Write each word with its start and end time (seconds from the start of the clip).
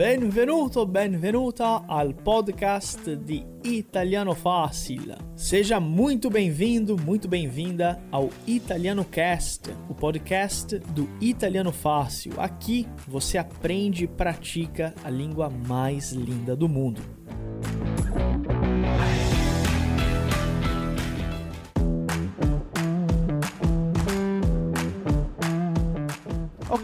Benvenuto, 0.00 0.86
benvenuta 0.86 1.84
al 1.86 2.14
podcast 2.14 3.16
di 3.16 3.44
Italiano 3.62 4.34
Fácil. 4.34 5.14
Seja 5.36 5.78
muito 5.78 6.30
bem-vindo, 6.30 6.96
muito 6.96 7.28
bem-vinda 7.28 8.02
ao 8.10 8.30
Italiano 8.46 9.04
Cast, 9.04 9.70
o 9.88 9.94
podcast 9.94 10.78
do 10.78 11.06
Italiano 11.20 11.70
Fácil. 11.70 12.32
Aqui 12.38 12.88
você 13.06 13.36
aprende 13.36 14.04
e 14.04 14.08
pratica 14.08 14.94
a 15.04 15.10
língua 15.10 15.50
mais 15.50 16.12
linda 16.12 16.56
do 16.56 16.68
mundo. 16.68 17.19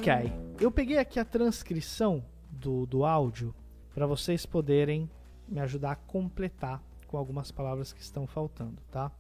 Ok, 0.09 0.33
eu 0.61 0.71
peguei 0.71 0.99
aqui 0.99 1.19
a 1.19 1.25
transcrição 1.25 2.25
do, 2.49 2.87
do 2.87 3.05
áudio 3.05 3.53
para 3.93 4.07
vocês 4.07 4.47
poderem 4.47 5.11
me 5.49 5.59
ajudar 5.59 5.91
a 5.91 5.97
completar 5.97 6.81
com 7.09 7.17
algumas 7.19 7.51
palavras 7.51 7.93
que 7.93 8.01
estão 8.01 8.25
faltando, 8.25 8.81
tá? 8.93 9.11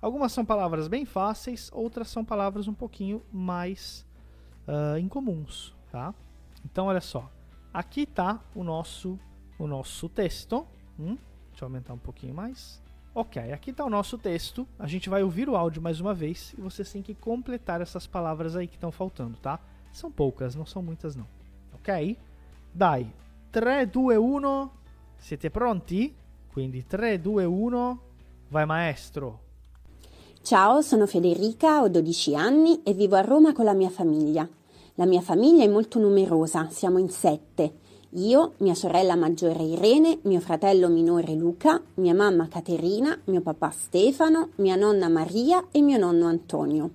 Algumas 0.00 0.32
são 0.32 0.42
palavras 0.42 0.88
bem 0.88 1.04
fáceis, 1.04 1.68
outras 1.70 2.08
são 2.08 2.24
palavras 2.24 2.66
um 2.66 2.72
pouquinho 2.72 3.22
mais 3.30 4.06
uh, 4.66 4.98
incomuns, 4.98 5.76
tá? 5.92 6.14
Então, 6.64 6.86
olha 6.86 7.02
só. 7.02 7.30
Aqui 7.70 8.04
está 8.04 8.40
o 8.54 8.64
nosso, 8.64 9.18
o 9.58 9.66
nosso 9.66 10.08
texto. 10.08 10.66
Hum? 10.98 11.18
Deixa 11.50 11.62
eu 11.62 11.66
aumentar 11.66 11.92
um 11.92 11.98
pouquinho 11.98 12.32
mais. 12.32 12.82
Ok, 13.14 13.52
aqui 13.52 13.68
está 13.68 13.84
o 13.84 13.90
nosso 13.90 14.16
texto. 14.16 14.66
A 14.78 14.86
gente 14.86 15.10
vai 15.10 15.22
ouvir 15.22 15.46
o 15.46 15.56
áudio 15.56 15.82
mais 15.82 16.00
uma 16.00 16.14
vez 16.14 16.54
e 16.56 16.60
vocês 16.62 16.90
têm 16.90 17.02
que 17.02 17.14
completar 17.14 17.82
essas 17.82 18.06
palavras 18.06 18.56
aí 18.56 18.66
que 18.66 18.76
estão 18.76 18.90
faltando, 18.90 19.36
tá? 19.36 19.60
São 19.92 20.10
poucas, 20.10 20.54
não 20.54 20.64
são 20.64 20.82
muitas 20.82 21.16
não. 21.16 21.26
Ok? 21.74 22.16
Dai, 22.72 23.12
3, 23.50 23.88
2, 23.90 24.18
1. 24.18 24.70
Siete 25.18 25.50
pronti? 25.50 26.14
Quindi 26.52 26.84
3, 26.84 27.18
2, 27.18 27.46
1. 27.46 27.98
Vai 28.50 28.66
maestro. 28.66 29.40
Ciao, 30.42 30.80
sono 30.80 31.06
Federica, 31.06 31.82
ho 31.82 31.88
12 31.88 32.34
anni 32.34 32.82
e 32.82 32.94
vivo 32.94 33.16
a 33.16 33.20
Roma 33.20 33.52
con 33.52 33.64
la 33.64 33.74
mia 33.74 33.90
famiglia. 33.90 34.48
La 34.94 35.06
mia 35.06 35.20
famiglia 35.20 35.64
è 35.64 35.68
molto 35.68 35.98
numerosa, 35.98 36.68
siamo 36.70 36.98
in 36.98 37.10
sette. 37.10 37.78
Io, 38.14 38.54
mia 38.58 38.74
sorella 38.74 39.14
maggiore 39.14 39.62
Irene, 39.62 40.18
mio 40.22 40.40
fratello 40.40 40.88
minore 40.88 41.34
Luca, 41.34 41.80
mia 41.94 42.14
mamma 42.14 42.48
Caterina, 42.48 43.16
mio 43.26 43.40
papà 43.40 43.70
Stefano, 43.70 44.50
mia 44.56 44.74
nonna 44.76 45.08
Maria 45.08 45.66
e 45.70 45.80
mio 45.80 45.98
nonno 45.98 46.26
Antonio. 46.26 46.90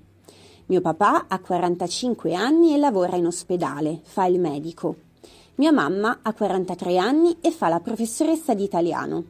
Mio 0.67 0.81
papà 0.81 1.25
ha 1.27 1.39
45 1.39 2.33
anni 2.33 2.73
e 2.73 2.77
lavora 2.77 3.15
in 3.15 3.27
ospedale, 3.27 3.99
fa 4.01 4.25
il 4.25 4.39
medico. 4.39 4.95
Mia 5.55 5.71
mamma 5.71 6.19
ha 6.23 6.33
43 6.33 6.97
anni 6.97 7.37
e 7.39 7.51
fa 7.51 7.67
la 7.67 7.79
professoressa 7.79 8.55
di 8.55 8.63
italiano. 8.63 9.23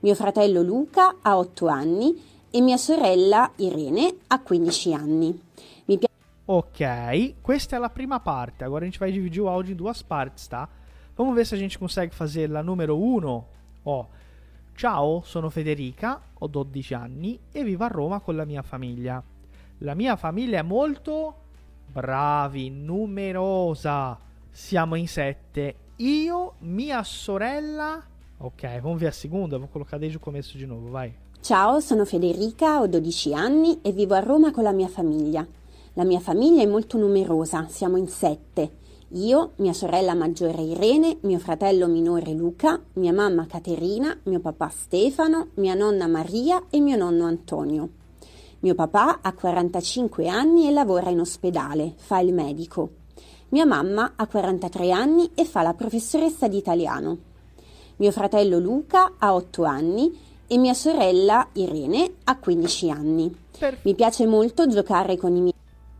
Mio 0.00 0.14
fratello 0.14 0.62
Luca 0.62 1.16
ha 1.20 1.36
8 1.36 1.66
anni 1.66 2.16
e 2.48 2.60
mia 2.60 2.76
sorella 2.76 3.50
Irene 3.56 4.18
ha 4.28 4.40
15 4.40 4.94
anni. 4.94 5.40
Mi 5.86 5.98
piace 5.98 6.10
Ok, 6.44 7.34
questa 7.40 7.76
é 7.76 7.82
a 7.82 7.90
prima 7.90 8.20
parte. 8.20 8.62
Agora 8.62 8.84
a 8.84 8.86
gente 8.86 9.00
vai 9.00 9.10
dividir 9.10 9.42
o 9.42 9.48
áudio 9.48 9.72
em 9.72 9.76
duas 9.76 10.00
partes, 10.00 10.46
tá? 10.46 10.68
Vamos 11.16 11.34
ver 11.34 11.44
se 11.44 11.56
a 11.56 11.58
gente 11.58 11.76
consegue 11.76 12.14
fazer 12.14 12.48
la 12.48 12.62
numero 12.62 12.96
1. 12.96 13.44
Ó, 13.84 14.06
ciao, 14.76 15.22
sono 15.24 15.50
Federica, 15.50 16.20
ho 16.38 16.46
12 16.46 16.94
anni 16.94 17.38
e 17.50 17.64
vivo 17.64 17.82
a 17.82 17.88
Roma 17.88 18.20
con 18.20 18.36
la 18.36 18.44
mia 18.44 18.62
famiglia. 18.62 19.31
La 19.84 19.94
mia 19.94 20.14
famiglia 20.14 20.60
è 20.60 20.62
molto 20.62 21.34
bravi, 21.90 22.70
numerosa. 22.70 24.16
Siamo 24.48 24.94
in 24.94 25.08
sette. 25.08 25.74
Io, 25.96 26.54
mia 26.60 27.02
sorella. 27.02 28.00
Ok, 28.38 28.80
vamos 28.80 29.00
ver 29.00 29.08
a 29.08 29.12
segunda? 29.12 29.58
Vou 29.58 29.66
colocar 29.66 29.98
desde 29.98 30.18
o 30.18 30.20
começo 30.20 30.56
de 30.56 30.66
novo, 30.66 30.88
vai. 30.88 31.12
Ciao, 31.40 31.80
sono 31.80 32.04
Federica, 32.04 32.80
ho 32.80 32.86
12 32.86 33.34
anni 33.34 33.80
e 33.82 33.90
vivo 33.90 34.14
a 34.14 34.20
Roma 34.20 34.52
con 34.52 34.62
la 34.62 34.70
mia 34.70 34.86
famiglia. 34.86 35.44
La 35.94 36.04
mia 36.04 36.20
famiglia 36.20 36.62
è 36.62 36.66
molto 36.66 36.96
numerosa, 36.96 37.66
siamo 37.68 37.96
in 37.96 38.06
sette. 38.06 38.78
Io, 39.14 39.54
mia 39.56 39.72
sorella 39.72 40.14
maggiore 40.14 40.62
Irene, 40.62 41.18
mio 41.22 41.40
fratello 41.40 41.88
minore 41.88 42.32
Luca, 42.34 42.80
mia 42.94 43.12
mamma 43.12 43.46
Caterina, 43.46 44.16
mio 44.24 44.38
papà 44.38 44.68
Stefano, 44.68 45.48
mia 45.54 45.74
nonna 45.74 46.06
Maria 46.06 46.66
e 46.70 46.78
mio 46.78 46.96
nonno 46.96 47.24
Antonio. 47.24 48.00
Mio 48.62 48.74
papà 48.76 49.18
ha 49.22 49.32
45 49.32 50.28
anni 50.28 50.68
e 50.68 50.70
lavora 50.70 51.10
in 51.10 51.18
ospedale, 51.18 51.94
fa 51.96 52.20
il 52.20 52.32
medico. 52.32 52.90
Mia 53.48 53.66
mamma 53.66 54.12
ha 54.14 54.26
43 54.28 54.92
anni 54.92 55.30
e 55.34 55.44
fa 55.44 55.62
la 55.62 55.74
professoressa 55.74 56.46
di 56.46 56.58
italiano. 56.58 57.18
Mio 57.96 58.12
fratello 58.12 58.58
Luca 58.60 59.14
ha 59.18 59.34
8 59.34 59.64
anni 59.64 60.16
e 60.46 60.58
mia 60.58 60.74
sorella 60.74 61.48
Irene 61.54 62.12
ha 62.24 62.36
15 62.38 62.90
anni. 62.90 63.34
Per- 63.58 63.78
Mi 63.82 63.94
piace 63.96 64.26
molto 64.26 64.68
giocare 64.68 65.16
con 65.16 65.34
i 65.34 65.40
miei 65.40 65.54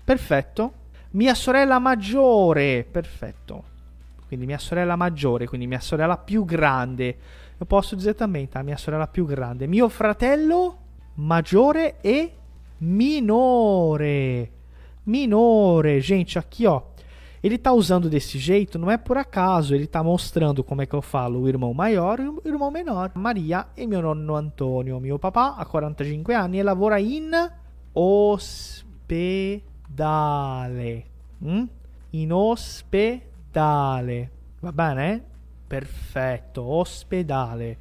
Perfetto. 0.05 0.73
Mia 1.11 1.35
sorella 1.35 1.81
maggiore. 1.81 2.87
Perfetto. 2.89 3.65
Quindi 4.29 4.47
mia 4.47 4.59
sorella 4.59 4.95
maggiore, 4.97 5.47
quindi 5.47 5.67
mia 5.67 5.81
sorella 5.81 6.17
più 6.17 6.45
grande. 6.45 7.19
Eu 7.59 7.67
posso 7.67 7.95
dizer 7.97 8.15
também, 8.15 8.47
tá? 8.49 8.63
Minha 8.63 8.77
sorella 8.77 9.07
più 9.09 9.25
grande. 9.27 9.67
Mio 9.67 9.89
fratello 9.89 10.77
maggiore 11.17 11.97
e 12.01 12.33
minore. 12.83 14.51
Minore. 15.07 16.01
Gente, 16.01 16.37
aqui 16.39 16.67
ó. 16.67 16.83
Ele 17.41 17.57
tá 17.59 17.73
usando 17.73 18.09
desse 18.09 18.39
jeito, 18.39 18.79
não 18.79 18.89
é 18.89 18.97
por 18.97 19.19
acaso, 19.19 19.75
ele 19.75 19.89
tá 19.89 20.01
mostrando 20.01 20.63
como 20.63 20.81
é 20.81 20.87
que 20.87 20.95
eu 20.95 21.03
falo 21.03 21.41
o 21.41 21.49
irmão 21.49 21.75
maior 21.75 22.21
e 22.21 22.29
o 22.29 22.41
irmão 22.45 22.71
menor. 22.71 23.11
Maria 23.17 23.67
e 23.77 23.85
mio 23.85 24.01
nonno 24.01 24.37
Antonio. 24.37 25.01
Mio 25.01 25.19
papà 25.19 25.57
ha 25.57 25.65
45 25.65 26.33
anni 26.33 26.59
e 26.59 26.63
lavora 26.63 27.01
in 27.01 27.33
ospedale. 27.93 28.77
Mm? 31.45 31.65
In 32.11 32.33
ospedale. 32.33 33.21
Va 34.61 34.71
bene? 34.71 35.25
Perfetto. 35.67 36.63
Ospedale. 36.63 37.79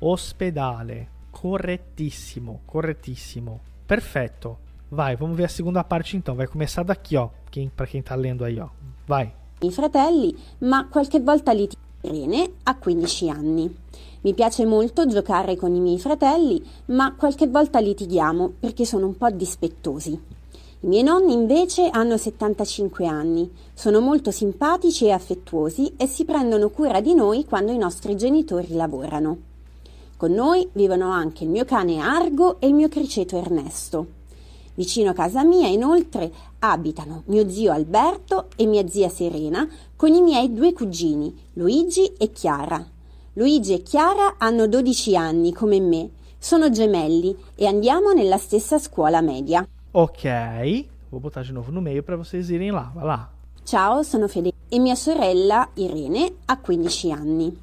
Ospedale. 0.00 1.08
Correttissimo, 1.30 2.60
correttissimo. 2.66 3.67
Perfetto. 3.88 4.58
Vai, 4.90 5.16
vamos 5.16 5.34
ver 5.34 5.44
a 5.44 5.48
segunda 5.48 5.82
parte 5.82 6.14
então. 6.14 6.34
Vai 6.34 6.46
começar 6.46 6.82
daqui, 6.82 7.16
ó. 7.16 7.30
Quem, 7.50 7.70
para 7.70 7.86
quem 7.86 8.02
tá 8.02 8.14
lendo 8.14 8.44
aí, 8.44 8.60
ó. 8.60 8.68
Vai. 9.06 9.32
fratelli, 9.70 10.36
ma 10.60 10.88
qualche 10.88 11.18
volta 11.18 11.54
litigo. 11.54 11.80
Irene 12.02 12.52
ha 12.64 12.76
15 12.76 13.30
anni. 13.30 13.76
Mi 14.20 14.34
piace 14.34 14.66
molto 14.66 15.06
giocare 15.06 15.56
con 15.56 15.74
i 15.74 15.80
miei 15.80 15.98
fratelli, 15.98 16.62
ma 16.88 17.14
qualche 17.14 17.48
volta 17.48 17.80
litighiamo 17.80 18.52
perché 18.60 18.84
sono 18.84 19.06
un 19.06 19.16
po' 19.16 19.30
dispettosi. 19.30 20.12
I 20.80 20.86
miei 20.86 21.02
nonni 21.02 21.32
invece 21.32 21.88
hanno 21.88 22.18
75 22.18 23.06
anni, 23.06 23.50
sono 23.72 24.00
molto 24.00 24.30
simpatici 24.30 25.06
e 25.06 25.12
affettuosi 25.12 25.94
e 25.96 26.06
si 26.06 26.26
prendono 26.26 26.68
cura 26.68 27.00
di 27.00 27.14
noi 27.14 27.46
quando 27.46 27.72
i 27.72 27.78
nostri 27.78 28.16
genitori 28.16 28.74
lavorano. 28.74 29.47
Con 30.18 30.32
noi 30.32 30.68
vivono 30.72 31.12
anche 31.12 31.44
il 31.44 31.48
mio 31.48 31.64
cane 31.64 32.00
Argo 32.00 32.58
e 32.58 32.66
il 32.66 32.74
mio 32.74 32.88
criceto 32.88 33.38
Ernesto. 33.38 34.06
Vicino 34.74 35.10
a 35.10 35.12
casa 35.12 35.44
mia, 35.44 35.68
inoltre, 35.68 36.32
abitano 36.58 37.22
mio 37.26 37.48
zio 37.48 37.70
Alberto 37.70 38.48
e 38.56 38.66
mia 38.66 38.84
zia 38.88 39.08
Serena 39.08 39.64
con 39.94 40.12
i 40.12 40.20
miei 40.20 40.52
due 40.52 40.72
cugini, 40.72 41.32
Luigi 41.52 42.14
e 42.18 42.32
Chiara. 42.32 42.84
Luigi 43.34 43.74
e 43.74 43.82
Chiara 43.82 44.34
hanno 44.38 44.66
12 44.66 45.16
anni 45.16 45.52
come 45.52 45.78
me, 45.78 46.10
sono 46.36 46.68
gemelli 46.68 47.36
e 47.54 47.66
andiamo 47.66 48.10
nella 48.10 48.38
stessa 48.38 48.80
scuola 48.80 49.20
media. 49.20 49.64
Ok. 49.92 50.86
Vou 51.10 51.20
botar 51.20 51.44
de 51.44 51.52
novo 51.52 51.70
no 51.70 51.80
meio 51.80 52.02
para 52.02 52.16
vocês 52.16 52.50
irem 52.50 52.72
lá. 52.72 52.90
Vai 52.92 53.04
lá. 53.04 53.30
Ciao, 53.62 54.02
sono 54.02 54.26
Federica 54.26 54.58
e 54.68 54.80
mia 54.80 54.96
sorella 54.96 55.68
Irene 55.74 56.38
ha 56.46 56.56
15 56.56 57.12
anni. 57.12 57.56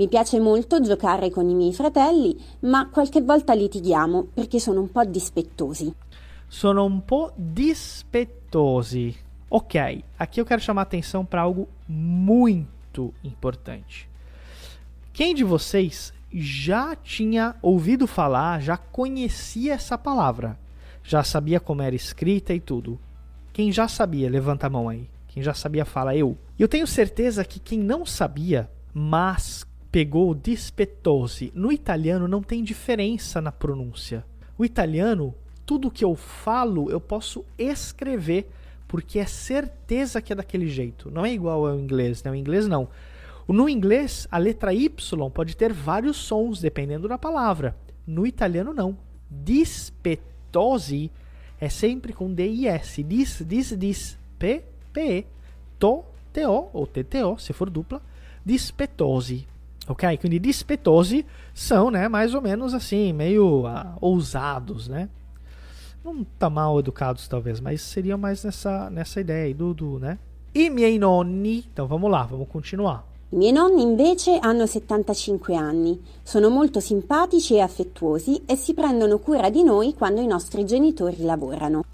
Mi 0.00 0.08
piace 0.08 0.40
molto 0.40 0.80
giocare 0.80 1.28
con 1.28 1.46
i 1.50 1.54
miei 1.54 1.74
fratelli, 1.74 2.34
ma 2.60 2.88
qualche 2.88 3.20
volta 3.20 3.52
litighiamo 3.52 4.28
perché 4.32 4.58
sono 4.58 4.80
un 4.80 4.90
po' 4.90 5.04
dispettosi. 5.04 5.94
sono 6.48 6.86
um 6.86 7.00
po' 7.00 7.34
dispettosi. 7.36 9.14
Ok, 9.50 10.02
aqui 10.16 10.40
eu 10.40 10.46
quero 10.46 10.62
chamar 10.62 10.84
atenção 10.84 11.26
para 11.26 11.42
algo 11.42 11.68
muito 11.86 13.12
importante. 13.22 14.08
Quem 15.12 15.34
de 15.34 15.44
vocês 15.44 16.14
já 16.32 16.96
tinha 16.96 17.56
ouvido 17.60 18.06
falar, 18.06 18.62
já 18.62 18.78
conhecia 18.78 19.74
essa 19.74 19.98
palavra? 19.98 20.58
Já 21.02 21.22
sabia 21.22 21.60
como 21.60 21.82
era 21.82 21.94
escrita 21.94 22.54
e 22.54 22.60
tudo? 22.60 22.98
Quem 23.52 23.70
já 23.70 23.86
sabia, 23.86 24.30
levanta 24.30 24.66
a 24.66 24.70
mão 24.70 24.88
aí. 24.88 25.10
Quem 25.28 25.42
já 25.42 25.52
sabia, 25.52 25.84
fala 25.84 26.16
eu. 26.16 26.38
Eu 26.58 26.68
tenho 26.68 26.86
certeza 26.86 27.44
que 27.44 27.60
quem 27.60 27.78
não 27.78 28.06
sabia, 28.06 28.70
mas 28.94 29.68
pegou 29.90 30.34
dispettosi, 30.34 31.52
no 31.54 31.72
italiano 31.72 32.28
não 32.28 32.42
tem 32.42 32.62
diferença 32.62 33.40
na 33.40 33.50
pronúncia. 33.50 34.24
O 34.56 34.64
italiano 34.64 35.34
tudo 35.70 35.88
que 35.88 36.04
eu 36.04 36.16
falo 36.16 36.90
eu 36.90 37.00
posso 37.00 37.44
escrever, 37.56 38.50
porque 38.88 39.20
é 39.20 39.24
certeza 39.24 40.20
que 40.20 40.32
é 40.32 40.36
daquele 40.36 40.66
jeito. 40.66 41.12
Não 41.12 41.24
é 41.24 41.32
igual 41.32 41.64
ao 41.64 41.78
inglês, 41.78 42.24
né? 42.24 42.30
O 42.32 42.34
inglês 42.34 42.66
não. 42.66 42.88
No 43.46 43.68
inglês, 43.68 44.26
a 44.32 44.38
letra 44.38 44.74
Y 44.74 45.30
pode 45.30 45.56
ter 45.56 45.72
vários 45.72 46.16
sons, 46.16 46.60
dependendo 46.60 47.06
da 47.06 47.16
palavra. 47.16 47.76
No 48.04 48.26
italiano, 48.26 48.74
não. 48.74 48.98
Dispettosi 49.30 51.08
é 51.60 51.68
sempre 51.68 52.12
com 52.12 52.34
D-I-S. 52.34 53.04
Dis, 53.04 53.40
dis, 53.46 53.72
dis. 53.78 54.18
P, 54.40 54.64
P, 54.92 55.24
To, 55.78 56.04
T-O 56.32 56.70
ou 56.72 56.84
T-T-O, 56.84 57.38
se 57.38 57.52
for 57.52 57.70
dupla. 57.70 58.02
Dispettosi. 58.44 59.46
Ok? 59.90 60.18
Quindi 60.18 60.38
dispettosi 60.38 61.26
são, 61.52 61.90
né, 61.90 62.08
mais 62.08 62.32
ou 62.32 62.40
menos 62.40 62.74
assim, 62.74 63.12
meio 63.12 63.66
uh, 63.66 63.96
ousados, 64.00 64.86
né? 64.86 65.08
Não 66.04 66.22
tá 66.38 66.48
mal 66.48 66.78
educados, 66.78 67.26
talvez, 67.26 67.58
mas 67.60 67.82
seriam 67.82 68.16
mais 68.16 68.44
nessa, 68.44 68.88
nessa 68.88 69.20
ideia 69.20 69.46
aí 69.46 69.52
do, 69.52 69.74
do, 69.74 69.98
né? 69.98 70.16
I 70.54 70.70
miei 70.70 70.96
nonni. 70.96 71.64
Então 71.72 71.88
vamos 71.88 72.08
lá, 72.08 72.22
vamos 72.22 72.46
continuar. 72.48 73.04
I 73.32 73.36
miei 73.36 73.52
nonni 73.52 73.82
invece 73.82 74.38
hanno 74.40 74.64
75 74.64 75.54
anni, 75.56 76.00
sono 76.22 76.50
molto 76.50 76.78
simpatici 76.78 77.54
e 77.54 77.60
affettuosi 77.60 78.42
e 78.46 78.54
si 78.54 78.74
prendono 78.74 79.18
cura 79.18 79.50
di 79.50 79.64
noi 79.64 79.94
quando 79.94 80.20
i 80.20 80.26
nostri 80.26 80.64
genitori 80.64 81.20
lavorano. 81.24 81.84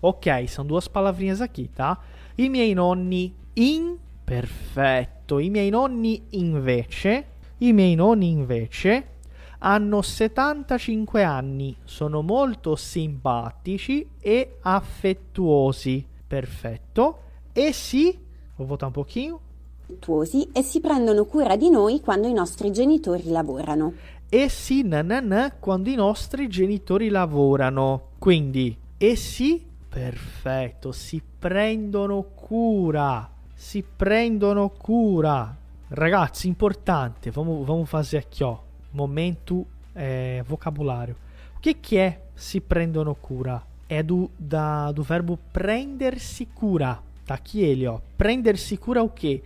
Ok, 0.00 0.46
são 0.48 0.66
duas 0.66 0.86
palavrinhas 0.86 1.40
aqui, 1.40 1.68
tá? 1.74 1.98
I 2.36 2.50
miei 2.50 2.74
nonni 2.74 3.34
in 3.54 3.96
perfetto. 4.22 5.40
I 5.40 5.48
miei 5.48 5.70
nonni 5.70 6.22
invece, 6.32 7.24
i 7.58 7.72
miei 7.72 7.94
nonni 7.94 8.30
invece 8.30 9.16
hanno 9.58 10.02
75 10.02 11.22
anni, 11.22 11.76
sono 11.84 12.22
molto 12.22 12.76
simpatici 12.76 14.08
e 14.20 14.58
affettuosi. 14.60 16.04
Perfetto. 16.26 17.18
E 17.52 17.72
si, 17.72 18.16
vou 18.56 18.66
voltar 18.66 18.86
un 18.86 18.92
pochino, 18.92 19.40
affettuosi 19.82 20.50
e 20.52 20.62
si 20.62 20.80
prendono 20.80 21.24
cura 21.24 21.56
di 21.56 21.70
noi 21.70 22.00
quando 22.00 22.28
i 22.28 22.32
nostri 22.32 22.70
genitori 22.70 23.30
lavorano. 23.30 23.94
Essi 24.28 24.82
nanana 24.82 25.52
quando 25.58 25.88
i 25.88 25.94
nostri 25.94 26.48
genitori 26.48 27.08
lavorano. 27.08 28.10
Quindi, 28.18 28.76
essi, 28.98 29.64
perfetto, 29.88 30.92
si 30.92 31.20
prendono 31.38 32.22
cura. 32.34 33.28
Si 33.54 33.82
prendono 33.82 34.68
cura. 34.68 35.56
Ragazzi, 35.90 36.48
importante, 36.48 37.30
vamos, 37.30 37.66
vamos 37.66 37.88
fazer 37.88 38.18
aqui, 38.18 38.44
ó. 38.44 38.58
Momento 38.92 39.66
é, 39.94 40.42
vocabulário. 40.46 41.16
O 41.56 41.60
que, 41.60 41.74
que 41.74 41.96
é 41.96 42.22
se 42.36 42.60
prendono 42.60 43.14
cura? 43.14 43.62
É 43.88 44.02
do, 44.02 44.30
da, 44.38 44.92
do 44.92 45.02
verbo 45.02 45.38
prender-se 45.52 46.44
cura. 46.46 46.98
Tá 47.26 47.34
aqui 47.34 47.60
ele, 47.60 47.86
ó. 47.86 48.00
Prender-se 48.16 48.76
cura 48.76 49.02
o 49.02 49.08
quê? 49.08 49.42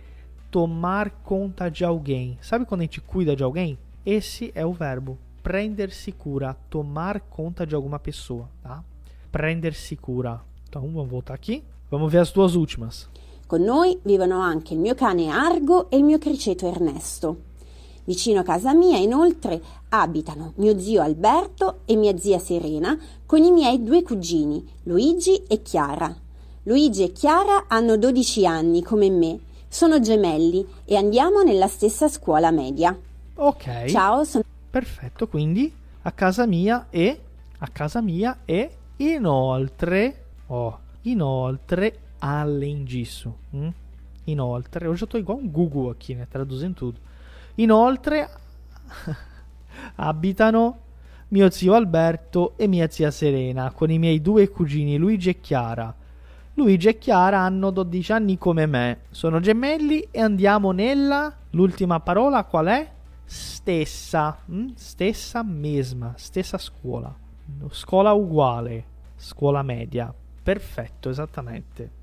tomar 0.53 1.09
conta 1.09 1.67
de 1.67 1.83
alguém. 1.83 2.37
Sabe 2.39 2.63
quando 2.63 2.81
a 2.81 2.83
gente 2.83 3.01
cuida 3.01 3.35
de 3.35 3.41
alguém? 3.41 3.75
Esse 4.05 4.51
é 4.53 4.63
o 4.63 4.71
verbo. 4.71 5.17
Prender-se 5.41 6.11
cura, 6.11 6.55
tomar 6.69 7.19
conta 7.21 7.65
de 7.65 7.73
alguma 7.73 7.97
pessoa, 7.97 8.47
tá? 8.61 8.83
Prender-se 9.31 9.95
cura. 9.95 10.41
Então 10.69 10.83
vamos 10.83 11.09
voltar 11.09 11.33
aqui. 11.33 11.63
Vamos 11.89 12.11
ver 12.11 12.19
as 12.19 12.31
duas 12.31 12.53
últimas. 12.53 13.09
Con 13.53 13.61
noi 13.61 13.99
vivono 14.01 14.39
anche 14.39 14.73
il 14.73 14.79
mio 14.79 14.95
cane 14.95 15.29
Argo 15.29 15.91
e 15.91 15.97
il 15.97 16.03
mio 16.03 16.17
criceto 16.17 16.67
Ernesto. 16.67 17.37
Vicino 18.03 18.39
a 18.39 18.43
casa 18.43 18.73
mia, 18.73 18.97
inoltre, 18.97 19.61
abitano 19.89 20.53
mio 20.55 20.79
zio 20.79 21.03
Alberto 21.03 21.81
e 21.85 21.95
mia 21.95 22.17
zia 22.17 22.39
Serena 22.39 22.97
con 23.27 23.43
i 23.43 23.51
miei 23.51 23.83
due 23.83 24.01
cugini, 24.01 24.67
Luigi 24.85 25.43
e 25.47 25.61
Chiara. 25.61 26.11
Luigi 26.63 27.03
e 27.03 27.11
Chiara 27.11 27.65
hanno 27.67 27.95
12 27.95 28.47
anni 28.47 28.81
come 28.81 29.11
me 29.11 29.39
sono 29.67 29.99
gemelli 29.99 30.65
e 30.83 30.95
andiamo 30.95 31.43
nella 31.43 31.67
stessa 31.67 32.07
scuola 32.07 32.49
media. 32.49 32.97
Ok. 33.35 33.85
Ciao, 33.85 34.23
sono... 34.23 34.43
Perfetto, 34.67 35.27
quindi 35.27 35.71
a 36.01 36.11
casa 36.11 36.47
mia 36.47 36.87
e 36.89 37.19
a 37.59 37.67
casa 37.67 38.01
mia 38.01 38.39
e 38.45 38.71
inoltre, 38.95 40.23
oh, 40.47 40.79
inoltre, 41.03 41.99
além 42.25 42.83
disso, 42.83 43.35
hm? 43.51 43.69
inoltre, 44.27 44.85
eu 44.85 45.07
tô 45.07 45.17
igual 45.17 45.37
um 45.37 45.47
Google 45.47 45.89
aqui, 45.89 46.15
né, 46.15 46.25
traduzindo 46.25 46.75
tudo. 46.75 46.99
Inoltre 47.57 48.29
abitano 49.97 50.77
mio 51.29 51.49
zio 51.49 51.73
Alberto 51.73 52.53
e 52.55 52.67
mia 52.67 52.89
zia 52.89 53.11
Serena 53.11 53.71
con 53.71 53.91
i 53.91 53.99
miei 53.99 54.21
due 54.21 54.47
cugini 54.49 54.97
Luigi 54.97 55.29
e 55.29 55.41
Chiara 55.41 55.93
Luigi 56.55 56.87
e 56.87 56.97
Chiara 56.99 57.39
hanno 57.39 57.71
12 57.71 58.11
anni 58.11 58.37
come 58.37 58.67
me, 58.67 58.99
sono 59.09 59.39
gemelli 59.39 60.07
e 60.11 60.21
andiamo 60.21 60.71
nella... 60.71 61.35
L'ultima 61.51 61.99
parola 61.99 62.43
qual 62.43 62.67
è? 62.67 62.91
Stessa, 63.25 64.37
mm? 64.51 64.69
stessa 64.75 65.41
mesma, 65.41 66.13
stessa 66.15 66.59
scuola. 66.59 67.11
Scuola 67.71 68.11
uguale, 68.13 68.85
scuola 69.15 69.63
media. 69.63 70.13
Perfetto, 70.43 71.09
esattamente. 71.09 72.02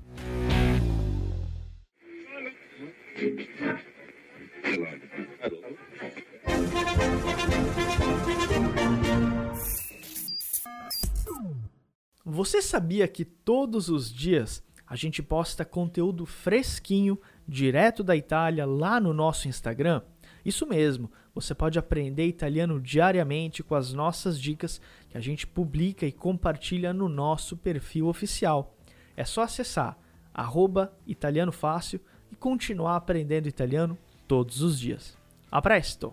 Você 12.25 12.61
sabia 12.61 13.07
que 13.07 13.23
todos 13.23 13.89
os 13.89 14.11
dias 14.11 14.63
a 14.87 14.95
gente 14.95 15.21
posta 15.21 15.63
conteúdo 15.63 16.25
fresquinho, 16.25 17.19
direto 17.47 18.03
da 18.03 18.15
Itália, 18.15 18.65
lá 18.65 18.99
no 18.99 19.13
nosso 19.13 19.47
Instagram? 19.47 20.01
Isso 20.43 20.65
mesmo, 20.65 21.11
você 21.35 21.53
pode 21.53 21.77
aprender 21.77 22.25
italiano 22.25 22.79
diariamente 22.79 23.61
com 23.61 23.75
as 23.75 23.93
nossas 23.93 24.39
dicas 24.39 24.81
que 25.09 25.17
a 25.17 25.21
gente 25.21 25.45
publica 25.45 26.07
e 26.07 26.11
compartilha 26.11 26.91
no 26.91 27.07
nosso 27.07 27.55
perfil 27.55 28.07
oficial. 28.07 28.75
É 29.15 29.23
só 29.23 29.43
acessar 29.43 29.97
arroba 30.33 30.97
italiano 31.05 31.51
fácil 31.51 31.99
e 31.99 32.01
continuar 32.41 32.95
aprendendo 32.95 33.47
italiano 33.47 33.95
todos 34.27 34.61
os 34.61 34.79
dias. 34.79 35.15
A 35.51 35.61
presto! 35.61 36.11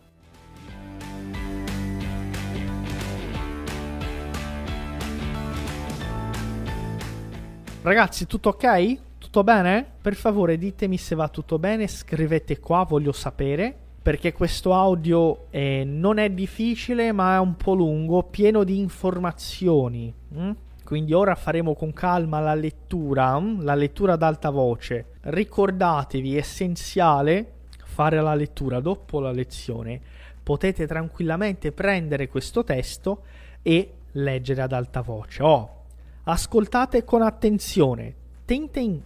Ragazzi, 7.80 8.26
tutto 8.26 8.50
ok? 8.50 8.98
Tutto 9.16 9.42
bene? 9.42 9.86
Per 10.02 10.14
favore 10.14 10.58
ditemi 10.58 10.98
se 10.98 11.14
va 11.14 11.28
tutto 11.28 11.58
bene, 11.58 11.86
scrivete 11.86 12.58
qua, 12.60 12.84
voglio 12.84 13.12
sapere. 13.12 13.74
Perché 14.02 14.32
questo 14.32 14.74
audio 14.74 15.46
eh, 15.50 15.84
non 15.86 16.18
è 16.18 16.28
difficile, 16.28 17.12
ma 17.12 17.36
è 17.36 17.38
un 17.38 17.56
po' 17.56 17.72
lungo, 17.72 18.22
pieno 18.24 18.64
di 18.64 18.78
informazioni. 18.78 20.12
Hm? 20.34 20.50
Quindi 20.84 21.12
ora 21.12 21.34
faremo 21.34 21.74
con 21.74 21.92
calma 21.92 22.40
la 22.40 22.54
lettura, 22.54 23.38
hm? 23.38 23.62
la 23.62 23.74
lettura 23.74 24.14
ad 24.14 24.22
alta 24.22 24.50
voce. 24.50 25.16
Ricordatevi, 25.30 26.36
è 26.36 26.38
essenziale 26.38 27.52
fare 27.84 28.20
la 28.20 28.34
lettura 28.34 28.80
dopo 28.80 29.20
la 29.20 29.30
lezione. 29.30 30.00
Potete 30.42 30.86
tranquillamente 30.86 31.72
prendere 31.72 32.28
questo 32.28 32.64
testo 32.64 33.22
e 33.60 33.92
leggere 34.12 34.62
ad 34.62 34.72
alta 34.72 35.02
voce. 35.02 35.42
Oh, 35.42 35.78
Ascoltate 36.30 37.04
con 37.04 37.22
attenzione. 37.22 38.14
Tentem 38.44 39.02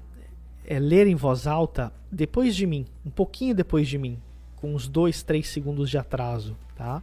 é, 0.65 0.79
ler 0.81 1.07
em 1.07 1.15
voz 1.15 1.47
alta 1.47 1.93
depois 2.11 2.55
de 2.55 2.67
mim, 2.67 2.85
um 3.07 3.11
pouquinho 3.11 3.55
depois 3.55 3.89
de 3.89 3.97
mim, 3.97 4.21
com 4.57 4.75
uns 4.75 4.89
2, 4.89 5.23
3 5.23 5.49
segundos 5.49 5.89
de 5.89 5.99
atraso, 5.99 6.57
tá? 6.75 7.01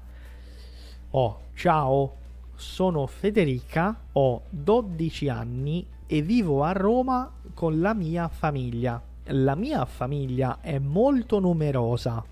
Ó, 1.11 1.37
ciao, 1.55 2.17
sono 2.55 3.07
Federica, 3.07 3.97
ho 4.13 4.41
12 4.51 5.29
anni 5.29 5.87
e 6.05 6.21
vivo 6.21 6.63
a 6.63 6.73
Roma 6.73 7.31
con 7.53 7.79
la 7.79 7.93
mia 7.93 8.27
famiglia. 8.27 9.01
La 9.31 9.53
mia 9.53 9.85
famiglia 9.85 10.57
è 10.59 10.79
molto 10.79 11.39
numerosa. 11.39 12.25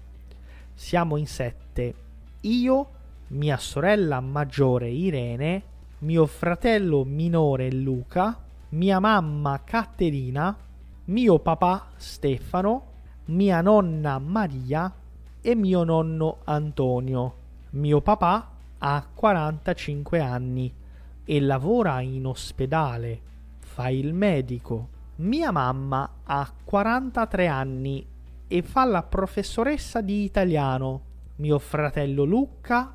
Siamo 0.74 1.18
in 1.18 1.27
sette. 1.27 1.94
Io, 2.42 2.88
mia 3.27 3.58
sorella 3.58 4.20
maggiore 4.20 4.89
Irene, 4.89 5.62
mio 6.00 6.25
fratello 6.25 7.04
minore 7.04 7.72
Luca, 7.72 8.36
mia 8.70 9.00
mamma 9.00 9.62
Caterina, 9.63 10.58
mio 11.06 11.38
papà 11.38 11.89
Stefano, 11.98 12.86
mia 13.25 13.62
nonna 13.62 14.18
Maria 14.18 14.92
e 15.39 15.54
mio 15.54 15.84
nonno 15.84 16.38
Antonio. 16.46 17.36
Mio 17.72 18.01
papà 18.01 18.50
ha 18.80 19.08
45 19.13 20.20
anni 20.20 20.74
e 21.24 21.39
lavora 21.42 22.01
in 22.01 22.25
ospedale, 22.25 23.22
fa 23.60 23.89
il 23.89 24.13
medico. 24.13 24.96
Mia 25.18 25.51
mamma 25.51 26.10
ha 26.24 26.51
43 26.68 27.48
anni 27.48 28.06
e 28.46 28.62
fa 28.62 28.84
la 28.84 29.02
professoressa 29.02 30.02
di 30.02 30.26
italiano. 30.26 31.02
Mio 31.38 31.60
fratello 31.60 32.26
Luca 32.26 32.94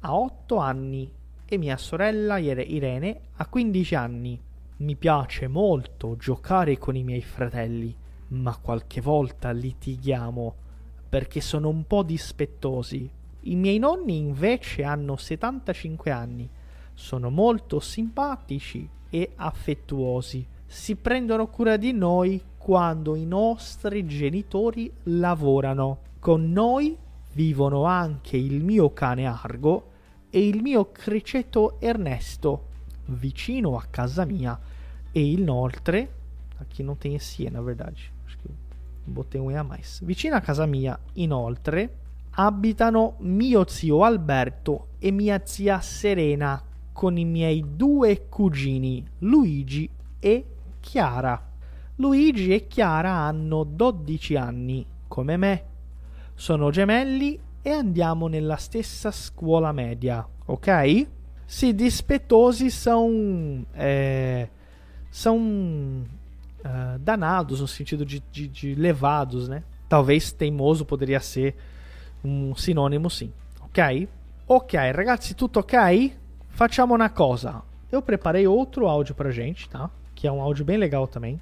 ha 0.00 0.12
8 0.16 0.56
anni 0.56 1.08
e 1.44 1.56
mia 1.56 1.76
sorella 1.76 2.38
Irene 2.38 3.20
ha 3.34 3.46
15 3.46 3.94
anni. 3.94 4.40
Mi 4.78 4.96
piace 4.96 5.46
molto 5.46 6.16
giocare 6.16 6.78
con 6.78 6.96
i 6.96 7.04
miei 7.04 7.22
fratelli, 7.22 7.94
ma 8.30 8.56
qualche 8.56 9.00
volta 9.00 9.52
litighiamo 9.52 10.54
perché 11.08 11.40
sono 11.40 11.68
un 11.68 11.86
po' 11.86 12.02
dispettosi. 12.02 13.08
I 13.42 13.54
miei 13.54 13.78
nonni 13.78 14.16
invece 14.16 14.82
hanno 14.82 15.14
75 15.14 16.10
anni, 16.10 16.50
sono 16.92 17.30
molto 17.30 17.78
simpatici 17.78 18.88
e 19.08 19.30
affettuosi. 19.36 20.44
Si 20.66 20.96
prendono 20.96 21.46
cura 21.46 21.76
di 21.76 21.92
noi 21.92 22.42
quando 22.62 23.16
i 23.16 23.26
nostri 23.26 24.06
genitori 24.06 24.88
lavorano. 25.04 25.98
Con 26.20 26.52
noi 26.52 26.96
vivono 27.32 27.86
anche 27.86 28.36
il 28.36 28.62
mio 28.62 28.92
cane 28.92 29.26
Argo 29.26 29.88
e 30.30 30.46
il 30.46 30.62
mio 30.62 30.92
criceto 30.92 31.80
Ernesto, 31.80 32.68
vicino 33.06 33.76
a 33.76 33.84
casa 33.90 34.24
mia. 34.24 34.56
E 35.10 35.32
inoltre, 35.32 36.08
aqui 36.58 36.84
não 36.84 36.94
tem 36.94 37.16
esse 37.16 37.44
verdade, 37.50 38.12
acho 38.24 38.38
que 38.38 38.48
botei 39.06 39.40
um 39.40 39.50
E 39.50 39.56
a 39.56 39.64
mais. 39.64 40.00
Vicino 40.04 40.36
a 40.36 40.40
casa 40.40 40.64
mia, 40.64 40.96
inoltre, 41.14 41.90
abitano 42.30 43.16
mio 43.18 43.68
zio 43.68 44.04
Alberto 44.04 44.86
e 45.00 45.10
mia 45.10 45.42
zia 45.44 45.80
Serena 45.80 46.62
con 46.92 47.18
i 47.18 47.24
miei 47.24 47.64
due 47.74 48.28
cugini 48.28 49.04
Luigi 49.18 49.90
e 50.20 50.46
Chiara. 50.78 51.50
Luigi 52.02 52.52
e 52.52 52.66
Chiara 52.66 53.12
hanno 53.12 53.62
12 53.62 54.34
anni, 54.34 54.84
come 55.06 55.36
me. 55.36 55.64
Sono 56.34 56.72
gemelli 56.72 57.38
e 57.62 57.70
andiamo 57.70 58.26
nella 58.26 58.56
stessa 58.56 59.12
scuola 59.12 59.70
media, 59.70 60.26
ok? 60.46 61.06
Se 61.46 61.72
dispettosi 61.72 62.70
são. 62.70 63.64
É, 63.72 64.48
são 65.10 65.38
uh, 65.38 66.98
danados 66.98 67.60
no 67.60 67.68
sentido 67.68 68.04
de, 68.04 68.20
de, 68.32 68.48
de 68.48 68.74
levados, 68.74 69.46
né? 69.46 69.62
Talvez 69.88 70.32
teimoso 70.32 70.84
poderia 70.84 71.20
ser 71.20 71.54
um 72.24 72.52
sinônimo 72.56 73.08
sim, 73.10 73.32
ok? 73.60 74.08
Ok, 74.48 74.90
ragazzi, 74.90 75.36
tutto 75.36 75.60
ok? 75.60 76.12
Facciamo 76.48 76.94
una 76.94 77.10
cosa. 77.10 77.62
Eu 77.92 78.02
preparei 78.02 78.48
outro 78.48 78.88
áudio 78.88 79.14
pra 79.14 79.30
gente, 79.30 79.68
tá? 79.68 79.88
Que 80.16 80.26
é 80.26 80.32
um 80.32 80.42
áudio 80.42 80.64
bem 80.64 80.78
legal 80.78 81.06
também. 81.06 81.38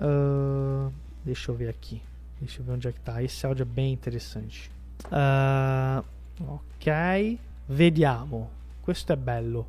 Uh, 0.00 0.90
deixa 1.22 1.50
eu 1.50 1.54
ver 1.54 1.68
aqui. 1.68 2.00
Deixa 2.40 2.60
eu 2.60 2.64
ver 2.64 2.72
onde 2.72 2.88
é 2.88 2.92
que 2.92 3.00
tá. 3.00 3.22
Esse 3.22 3.44
áudio 3.44 3.62
é 3.62 3.66
bem 3.66 3.92
interessante. 3.92 4.70
Uh, 5.06 6.02
ok. 6.40 7.38
Vediamo. 7.68 8.50
Questo 8.82 9.12
è 9.12 9.16
bello. 9.16 9.66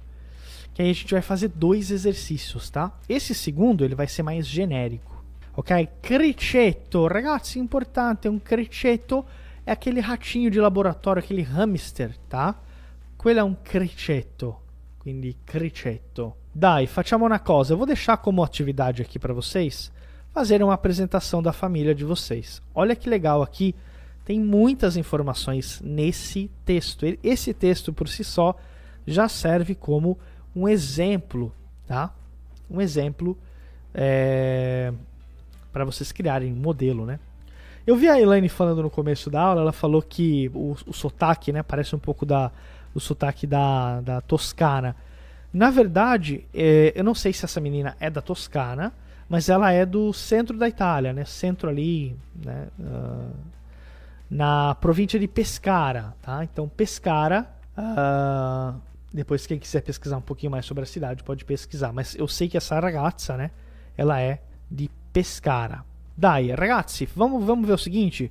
Que 0.74 0.82
aí 0.82 0.90
a 0.90 0.94
gente 0.94 1.14
vai 1.14 1.22
fazer 1.22 1.50
dois 1.50 1.92
exercícios, 1.92 2.70
tá? 2.70 2.98
Esse 3.10 3.36
segundo 3.36 3.84
ele 3.84 3.94
vai 3.94 4.08
ser 4.08 4.24
mais 4.24 4.48
genérico. 4.48 5.22
Ok? 5.54 5.88
Criceto. 6.02 7.06
Ragazzi, 7.08 7.60
importante. 7.60 8.30
Um 8.30 8.40
criceto 8.40 9.26
é 9.66 9.74
aquele 9.74 10.00
ratinho 10.00 10.50
de 10.50 10.62
laboratório, 10.62 11.22
aquele 11.22 11.42
hamster, 11.42 12.18
tá? 12.30 12.56
Quello 13.18 13.40
è 13.42 13.44
un 13.44 13.58
criceto. 13.62 14.62
Quindi 14.98 15.36
criceto. 15.44 16.38
Dai, 16.54 16.88
facciamo 16.88 17.26
una 17.26 17.40
cosa. 17.40 17.74
Eu 17.74 17.78
vou 17.78 17.86
deixar 17.86 18.18
como 18.18 18.44
atividade 18.44 19.02
aqui 19.02 19.20
para 19.20 19.34
vocês 19.34 19.92
fazerem 20.34 20.66
uma 20.66 20.74
apresentação 20.74 21.42
da 21.42 21.52
família 21.52 21.94
de 21.94 22.06
vocês. 22.06 22.62
Olha 22.74 22.96
que 22.96 23.10
legal 23.10 23.42
aqui, 23.42 23.76
tem 24.24 24.40
muitas 24.40 24.96
informações 24.96 25.82
nesse 25.84 26.50
texto. 26.66 27.06
Esse 27.24 27.54
texto 27.54 27.92
por 27.92 28.08
si 28.08 28.24
só 28.24 28.56
já 29.06 29.28
serve 29.28 29.76
como 29.76 30.18
um 30.56 30.68
exemplo, 30.68 31.54
tá? 31.88 32.14
Um 32.70 32.80
exemplo 32.80 33.38
é, 33.94 34.94
para 35.74 35.84
vocês 35.84 36.12
criarem 36.12 36.54
um 36.54 36.56
modelo, 36.56 37.06
né? 37.06 37.20
Eu 37.86 37.96
vi 37.96 38.08
a 38.08 38.20
Elaine 38.20 38.48
falando 38.48 38.84
no 38.84 38.90
começo 38.90 39.30
da 39.30 39.42
aula, 39.42 39.62
ela 39.62 39.72
falou 39.72 40.02
que 40.02 40.50
o, 40.54 40.76
o 40.86 40.94
sotaque, 40.94 41.52
né, 41.52 41.64
parece 41.64 41.96
um 41.96 42.00
pouco 42.00 42.26
da, 42.26 42.52
o 42.94 43.00
sotaque 43.00 43.48
da, 43.48 44.02
da 44.02 44.22
Toscana. 44.22 44.96
Na 45.52 45.72
verdade, 45.72 46.46
é, 46.54 46.94
eu 46.96 47.04
não 47.04 47.16
sei 47.16 47.34
se 47.34 47.44
essa 47.44 47.60
menina 47.60 47.98
é 48.00 48.10
da 48.10 48.22
Toscana, 48.22 48.94
mas 49.32 49.48
ela 49.48 49.72
é 49.72 49.86
do 49.86 50.12
centro 50.12 50.58
da 50.58 50.68
Itália, 50.68 51.14
né? 51.14 51.24
Centro 51.24 51.70
ali, 51.70 52.14
né? 52.36 52.68
Uh, 52.78 53.32
na 54.30 54.76
província 54.76 55.18
de 55.18 55.26
Pescara, 55.26 56.14
tá? 56.22 56.44
Então 56.44 56.68
Pescara, 56.68 57.50
uh, 57.78 58.78
depois 59.14 59.48
quem 59.48 59.58
quiser 59.58 59.84
pesquisar 59.84 60.18
um 60.18 60.22
pouquinho 60.22 60.52
mais 60.52 60.66
sobre 60.66 60.84
a 60.84 60.86
cidade 60.86 61.24
pode 61.24 61.46
pesquisar, 61.46 61.94
mas 61.94 62.14
eu 62.16 62.28
sei 62.28 62.50
que 62.50 62.58
essa 62.58 62.78
ragazza, 62.78 63.38
né? 63.38 63.52
Ela 63.98 64.20
é 64.20 64.42
de 64.70 64.90
Pescara. 65.14 65.86
Dai, 66.18 66.52
ragazzi, 66.52 67.08
vamos, 67.16 67.46
vamos 67.46 67.66
ver 67.66 67.74
o 67.74 67.78
seguinte, 67.78 68.30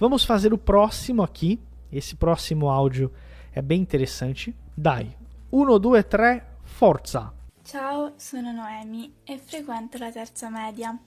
vamos 0.00 0.24
fazer 0.24 0.52
o 0.52 0.58
próximo 0.58 1.22
aqui. 1.22 1.60
Esse 1.92 2.16
próximo 2.16 2.68
áudio 2.68 3.12
é 3.54 3.62
bem 3.62 3.80
interessante. 3.80 4.52
Dai, 4.76 5.16
1, 5.52 5.78
2, 5.78 6.04
3, 6.06 6.42
forza! 6.64 7.39
Ciao, 7.70 8.14
sono 8.16 8.50
Noemi 8.50 9.14
e 9.22 9.38
frequento 9.38 9.96
la 9.96 10.10
terza 10.10 10.48
media. 10.48 10.98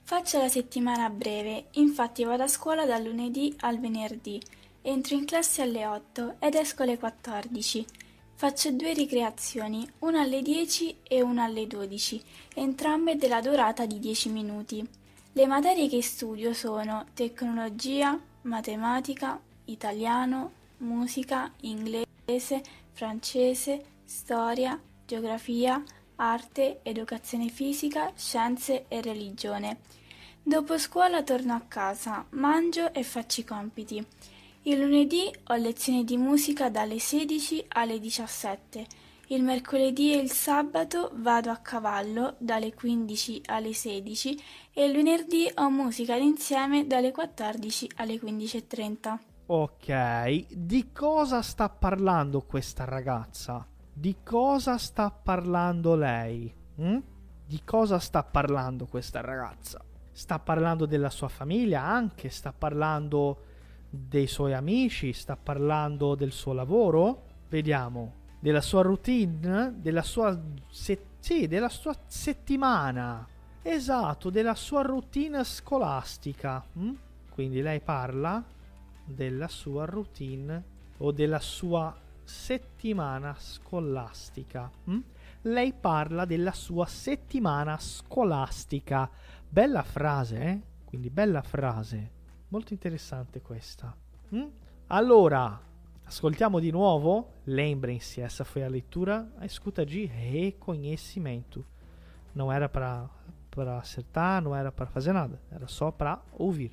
Faccio 0.00 0.38
la 0.38 0.48
settimana 0.48 1.10
breve, 1.10 1.66
infatti 1.72 2.24
vado 2.24 2.44
a 2.44 2.48
scuola 2.48 2.86
dal 2.86 3.02
lunedì 3.02 3.54
al 3.60 3.78
venerdì, 3.78 4.40
entro 4.80 5.14
in 5.14 5.26
classe 5.26 5.60
alle 5.60 5.84
8 5.84 6.36
ed 6.38 6.54
esco 6.54 6.84
alle 6.84 6.96
14. 6.96 7.84
Faccio 8.34 8.70
due 8.70 8.94
ricreazioni, 8.94 9.86
una 9.98 10.22
alle 10.22 10.40
10 10.40 11.00
e 11.02 11.20
una 11.20 11.44
alle 11.44 11.66
12, 11.66 12.22
entrambe 12.54 13.16
della 13.16 13.42
durata 13.42 13.84
di 13.84 13.98
10 13.98 14.30
minuti. 14.30 14.88
Le 15.32 15.46
materie 15.46 15.86
che 15.86 16.00
studio 16.00 16.54
sono 16.54 17.08
tecnologia, 17.12 18.18
matematica, 18.40 19.38
italiano, 19.66 20.50
musica, 20.78 21.52
inglese, 21.60 22.62
francese, 22.94 23.84
storia, 24.06 24.80
geografia, 25.04 25.84
arte, 26.16 26.80
educazione 26.82 27.48
fisica, 27.48 28.12
scienze 28.14 28.86
e 28.88 29.00
religione. 29.00 29.78
Dopo 30.42 30.78
scuola 30.78 31.22
torno 31.22 31.54
a 31.54 31.62
casa, 31.66 32.24
mangio 32.30 32.92
e 32.92 33.02
faccio 33.02 33.40
i 33.40 33.44
compiti. 33.44 34.06
Il 34.62 34.80
lunedì 34.80 35.30
ho 35.48 35.54
lezioni 35.54 36.04
di 36.04 36.16
musica 36.16 36.70
dalle 36.70 36.98
16 36.98 37.66
alle 37.68 37.98
17. 37.98 38.86
Il 39.28 39.42
mercoledì 39.42 40.12
e 40.12 40.18
il 40.18 40.30
sabato 40.30 41.10
vado 41.14 41.50
a 41.50 41.56
cavallo 41.56 42.36
dalle 42.38 42.74
15 42.74 43.42
alle 43.46 43.72
16 43.72 44.42
e 44.72 44.84
il 44.84 44.92
venerdì 44.92 45.50
ho 45.56 45.68
musica 45.68 46.16
d'insieme 46.16 46.86
dalle 46.86 47.10
14 47.10 47.90
alle 47.96 48.14
15.30. 48.14 49.18
Ok, 49.46 50.46
di 50.50 50.92
cosa 50.92 51.42
sta 51.42 51.68
parlando 51.68 52.42
questa 52.42 52.84
ragazza? 52.84 53.66
Di 53.98 54.16
cosa 54.22 54.76
sta 54.76 55.10
parlando 55.10 55.94
lei? 55.94 56.54
Mm? 56.82 56.98
Di 57.46 57.62
cosa 57.64 57.98
sta 57.98 58.22
parlando 58.22 58.84
questa 58.84 59.22
ragazza? 59.22 59.82
Sta 60.12 60.38
parlando 60.38 60.84
della 60.84 61.08
sua 61.08 61.28
famiglia 61.28 61.82
anche? 61.82 62.28
Sta 62.28 62.52
parlando 62.52 63.44
dei 63.88 64.26
suoi 64.26 64.52
amici? 64.52 65.14
Sta 65.14 65.34
parlando 65.34 66.14
del 66.14 66.32
suo 66.32 66.52
lavoro? 66.52 67.22
Vediamo. 67.48 68.24
Della 68.38 68.60
sua 68.60 68.82
routine? 68.82 69.76
Della 69.78 70.02
sua, 70.02 70.38
se- 70.68 71.06
sì, 71.18 71.48
della 71.48 71.70
sua 71.70 71.96
settimana. 72.06 73.26
Esatto, 73.62 74.28
della 74.28 74.54
sua 74.54 74.82
routine 74.82 75.42
scolastica. 75.42 76.62
Mm? 76.78 76.94
Quindi 77.30 77.62
lei 77.62 77.80
parla 77.80 78.44
della 79.06 79.48
sua 79.48 79.86
routine 79.86 80.62
o 80.98 81.12
della 81.12 81.40
sua 81.40 82.04
settimana 82.26 83.34
scolastica. 83.38 84.70
Hm? 84.84 84.98
Lei 85.42 85.72
parla 85.72 86.24
della 86.24 86.52
sua 86.52 86.86
settimana 86.86 87.78
scolastica. 87.78 89.08
Bella 89.48 89.82
frase, 89.82 90.40
eh? 90.40 90.60
Quindi 90.84 91.08
bella 91.08 91.42
frase. 91.42 92.10
Molto 92.48 92.72
interessante 92.72 93.40
questa. 93.40 93.96
Hm? 94.30 94.46
Allora, 94.88 95.60
ascoltiamo 96.04 96.58
di 96.58 96.70
nuovo. 96.70 97.34
Lembrem-se, 97.44 98.20
essa 98.20 98.44
foi 98.44 98.64
a 98.64 98.68
leitura, 98.68 99.32
a 99.38 99.44
escuta 99.44 99.84
de 99.84 100.06
reconhecimento. 100.06 101.64
Não 102.32 102.52
era 102.52 102.68
para 102.68 103.08
acertar, 103.78 104.42
não 104.42 104.54
era 104.54 104.70
para 104.70 104.86
fazer 104.86 105.12
nada, 105.12 105.40
era 105.50 105.66
só 105.66 105.90
para 105.90 106.20
ouvir. 106.32 106.72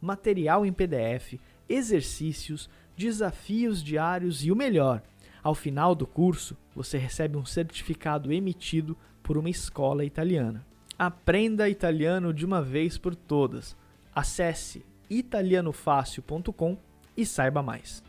Material 0.00 0.64
em 0.64 0.72
PDF, 0.72 1.38
exercícios, 1.68 2.70
desafios 2.96 3.82
diários 3.82 4.44
e 4.44 4.50
o 4.50 4.56
melhor, 4.56 5.02
ao 5.42 5.54
final 5.54 5.94
do 5.94 6.06
curso, 6.06 6.56
você 6.74 6.98
recebe 6.98 7.36
um 7.36 7.46
certificado 7.46 8.32
emitido 8.32 8.96
por 9.22 9.38
uma 9.38 9.48
escola 9.48 10.04
italiana. 10.04 10.66
Aprenda 10.98 11.68
italiano 11.68 12.34
de 12.34 12.44
uma 12.44 12.60
vez 12.60 12.98
por 12.98 13.16
todas. 13.16 13.74
Acesse 14.14 14.84
italianofácil.com 15.08 16.76
e 17.16 17.24
saiba 17.24 17.62
mais. 17.62 18.04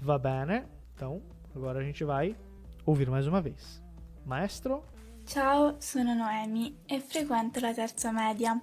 Va 0.00 0.18
bene? 0.18 0.64
Então, 0.94 1.22
agora 1.54 1.78
a 1.78 1.84
gente 1.84 2.04
vai 2.04 2.36
ouvir 2.84 3.08
mais 3.08 3.26
uma 3.28 3.40
vez. 3.40 3.82
Maestro? 4.24 4.82
Ciao, 5.26 5.74
sono 5.80 6.14
Noemi 6.14 6.82
e 6.86 7.00
frequento 7.00 7.58
la 7.58 7.74
terza 7.74 8.12
media. 8.12 8.58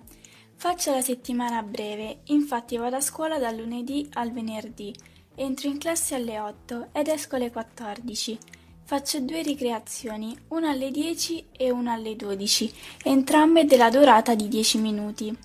Faccio 0.56 0.92
la 0.92 1.02
settimana 1.02 1.62
breve, 1.62 2.22
infatti 2.28 2.78
vado 2.78 2.96
a 2.96 3.02
scuola 3.02 3.38
dal 3.38 3.58
lunedì 3.58 4.10
al 4.14 4.32
venerdì, 4.32 4.96
entro 5.36 5.68
in 5.68 5.78
classe 5.78 6.16
alle 6.16 6.40
8 6.40 6.88
ed 6.94 7.10
esco 7.10 7.36
alle 7.36 7.52
14. 7.52 8.38
Faccio 8.86 9.20
due 9.20 9.42
ricreazioni, 9.42 10.36
una 10.48 10.70
alle 10.70 10.90
10 10.90 11.48
e 11.52 11.70
una 11.70 11.94
alle 11.94 12.16
12, 12.16 12.74
entrambe 13.04 13.66
della 13.66 13.90
durata 13.90 14.34
di 14.34 14.48
10 14.48 14.78
minuti. 14.78 15.38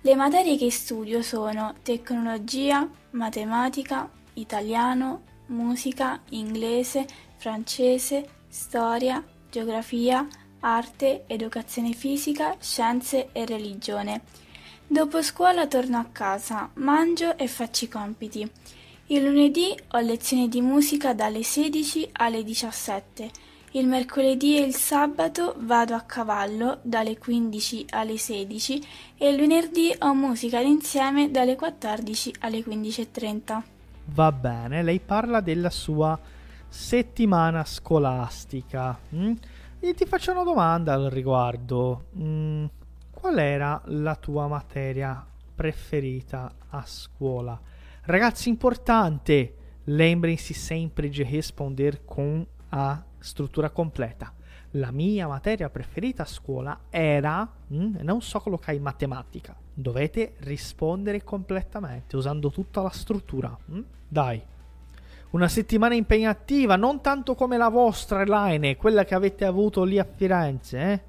Le 0.00 0.14
materie 0.14 0.56
che 0.56 0.70
studio 0.70 1.20
sono 1.20 1.74
tecnologia, 1.82 2.88
matematica, 3.10 4.10
italiano, 4.34 5.22
musica, 5.48 6.22
inglese, 6.30 7.06
francese, 7.36 8.26
storia, 8.48 9.22
geografia, 9.50 10.26
arte, 10.60 11.24
educazione 11.26 11.92
fisica, 11.92 12.56
scienze 12.58 13.28
e 13.32 13.44
religione. 13.44 14.22
Dopo 14.86 15.22
scuola 15.22 15.66
torno 15.66 15.98
a 15.98 16.06
casa, 16.10 16.70
mangio 16.74 17.36
e 17.36 17.48
faccio 17.48 17.86
i 17.86 17.88
compiti. 17.88 18.50
Il 19.08 19.24
lunedì 19.24 19.74
ho 19.92 20.00
lezioni 20.00 20.48
di 20.48 20.60
musica 20.60 21.14
dalle 21.14 21.42
16 21.42 22.10
alle 22.12 22.42
17. 22.42 23.30
Il 23.72 23.86
mercoledì 23.86 24.56
e 24.56 24.62
il 24.62 24.74
sabato 24.74 25.54
vado 25.58 25.94
a 25.94 26.00
cavallo 26.00 26.78
dalle 26.82 27.18
15 27.18 27.86
alle 27.90 28.16
16 28.16 28.86
e 29.18 29.28
il 29.28 29.36
venerdì 29.36 29.94
ho 29.98 30.14
musica 30.14 30.62
d'insieme 30.62 31.30
dalle 31.30 31.56
14 31.56 32.34
alle 32.40 32.60
15.30. 32.60 33.62
Va 34.06 34.32
bene, 34.32 34.82
lei 34.82 35.00
parla 35.00 35.40
della 35.40 35.70
sua 35.70 36.18
settimana 36.68 37.64
scolastica. 37.64 38.98
Mm? 39.14 39.32
E 39.86 39.94
ti 39.94 40.04
faccio 40.04 40.32
una 40.32 40.42
domanda 40.42 40.94
al 40.94 41.10
riguardo. 41.10 42.06
Mm, 42.18 42.64
qual 43.08 43.38
era 43.38 43.80
la 43.84 44.16
tua 44.16 44.48
materia 44.48 45.24
preferita 45.54 46.52
a 46.70 46.82
scuola? 46.84 47.56
Ragazzi, 48.00 48.48
importante, 48.48 49.54
lembrem-se 49.84 50.54
sempre 50.54 51.08
de 51.08 51.22
responder 51.22 52.04
com 52.04 52.44
a 52.70 53.00
struttura 53.20 53.70
completa. 53.70 54.34
La 54.72 54.90
mia 54.90 55.28
materia 55.28 55.70
preferita 55.70 56.24
a 56.24 56.26
scuola 56.26 56.86
era, 56.90 57.48
mm, 57.72 57.98
non 58.00 58.20
so 58.20 58.40
colocar 58.40 58.74
in 58.74 58.82
matematica, 58.82 59.56
dovete 59.72 60.34
rispondere 60.38 61.22
completamente 61.22 62.16
usando 62.16 62.50
tutta 62.50 62.82
la 62.82 62.90
struttura. 62.90 63.56
Mm? 63.70 63.82
Dai. 64.08 64.42
Una 65.36 65.48
settimana 65.48 65.94
impegnativa, 65.94 66.76
non 66.76 67.02
tanto 67.02 67.34
come 67.34 67.58
la 67.58 67.68
vostra, 67.68 68.22
Elaine, 68.22 68.74
quella 68.76 69.04
che 69.04 69.14
avete 69.14 69.44
avuto 69.44 69.84
lì 69.84 69.98
a 69.98 70.06
Firenze, 70.10 70.80
eh? 70.80 71.02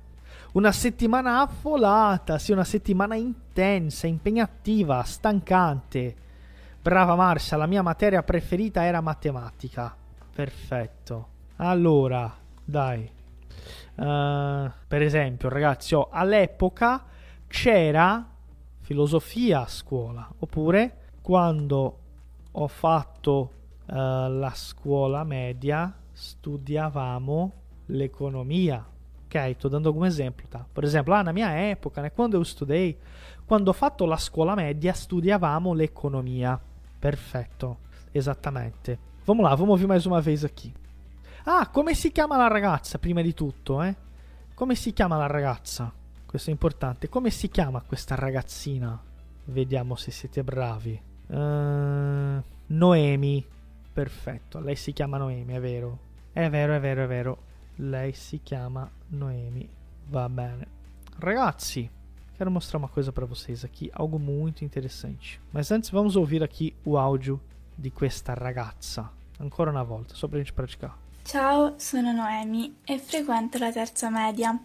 Una 0.52 0.74
settimana 0.74 1.40
affolata, 1.40 2.38
sì, 2.38 2.52
una 2.52 2.66
settimana 2.66 3.16
intensa, 3.16 4.06
impegnativa, 4.06 5.02
stancante. 5.04 6.16
Brava 6.82 7.16
Marsha, 7.16 7.56
la 7.56 7.68
mia 7.68 7.82
materia 7.82 8.22
preferita 8.22 8.84
era 8.84 9.00
matematica. 9.00 9.96
Perfetto. 10.36 11.28
Allora, 11.56 12.30
dai. 12.66 13.10
Uh, 13.96 14.70
per 14.90 15.04
esempio, 15.04 15.48
ragazzi, 15.48 15.96
oh, 15.96 16.10
all'epoca 16.12 17.02
c'era 17.48 18.28
filosofia 18.82 19.62
a 19.62 19.68
scuola, 19.68 20.30
oppure 20.40 21.12
quando 21.22 22.00
ho 22.52 22.68
fatto 22.68 23.52
uh, 23.88 24.30
la 24.30 24.52
scuola 24.54 25.24
media 25.24 25.94
studiavamo 26.12 27.54
l'economia. 27.88 28.86
Ok, 29.26 29.56
sto 29.56 29.68
dando 29.68 29.90
algum 29.90 30.06
esempio, 30.06 30.48
tá? 30.48 30.66
Por 30.74 30.84
exemplo, 30.84 31.14
ah, 31.14 31.22
na 31.22 31.34
minha 31.34 31.50
época, 31.50 32.02
né, 32.02 32.10
quando 32.10 32.36
eu 32.36 32.42
estudei, 32.42 32.98
quando 33.46 33.68
ho 33.68 33.74
fatto 33.74 34.06
la 34.06 34.18
scuola 34.18 34.56
media, 34.56 34.94
studiavamo 34.94 35.74
l'economia. 35.74 36.60
Perfetto, 37.00 37.78
esattamente. 38.14 38.98
Vamos 39.26 39.44
lá, 39.44 39.54
vamos 39.54 39.72
ouvir 39.72 39.88
mais 39.88 40.06
uma 40.06 40.22
vez 40.22 40.46
aqui. 40.46 40.74
Ah, 41.44 41.68
come 41.68 41.94
si 41.94 42.12
chiama 42.12 42.38
la 42.38 42.48
ragazza, 42.48 42.98
prima 42.98 43.22
di 43.22 43.34
tutto, 43.34 43.82
eh? 43.82 43.96
Come 44.54 44.76
si 44.76 44.92
chiama 44.94 45.18
la 45.18 45.28
ragazza? 45.28 45.94
Questo 46.26 46.50
è 46.50 46.54
importante. 46.54 47.10
Come 47.10 47.30
si 47.30 47.50
chiama 47.50 47.82
questa 47.82 48.16
ragazzina? 48.16 49.00
Vediamo 49.46 49.96
se 49.96 50.12
siete 50.12 50.44
bravi. 50.44 51.00
Uh, 51.28 52.42
Noemi. 52.68 53.46
Perfetto, 53.98 54.60
lei 54.60 54.76
si 54.76 54.94
chiama 54.94 55.18
Noemi, 55.18 55.56
è 55.56 55.60
vero. 55.60 55.98
È 56.32 56.48
vero, 56.52 56.76
è 56.76 56.80
vero, 56.80 57.06
è 57.06 57.08
vero. 57.08 57.38
Lei 57.78 58.14
si 58.14 58.42
chiama 58.44 58.88
Noemi. 59.08 59.68
Va 60.10 60.30
bene. 60.30 60.68
Ragazzi, 61.18 61.90
quero 62.36 62.52
mostrar 62.52 62.78
uma 62.78 62.90
coisa 62.90 63.12
para 63.12 63.26
vocês 63.26 63.64
aqui, 63.64 63.90
algo 63.92 64.20
muito 64.20 64.64
interessante. 64.64 65.42
Mas 65.52 65.72
antes 65.72 65.90
vamos 65.90 66.16
ouvir 66.16 66.44
aqui 66.44 66.76
o 66.84 67.00
áudio 67.00 67.42
di 67.74 67.90
questa 67.90 68.36
ragazza. 68.36 69.12
Ancora 69.40 69.72
una 69.72 69.82
volta, 69.82 70.14
só 70.14 70.28
pra 70.28 70.38
gente 70.38 70.54
praticar. 70.54 70.96
Ciao, 71.24 71.74
sono 71.80 72.12
Noemi 72.12 72.76
e 72.86 73.00
frequento 73.00 73.58
la 73.58 73.72
terza 73.72 74.12
media. 74.12 74.64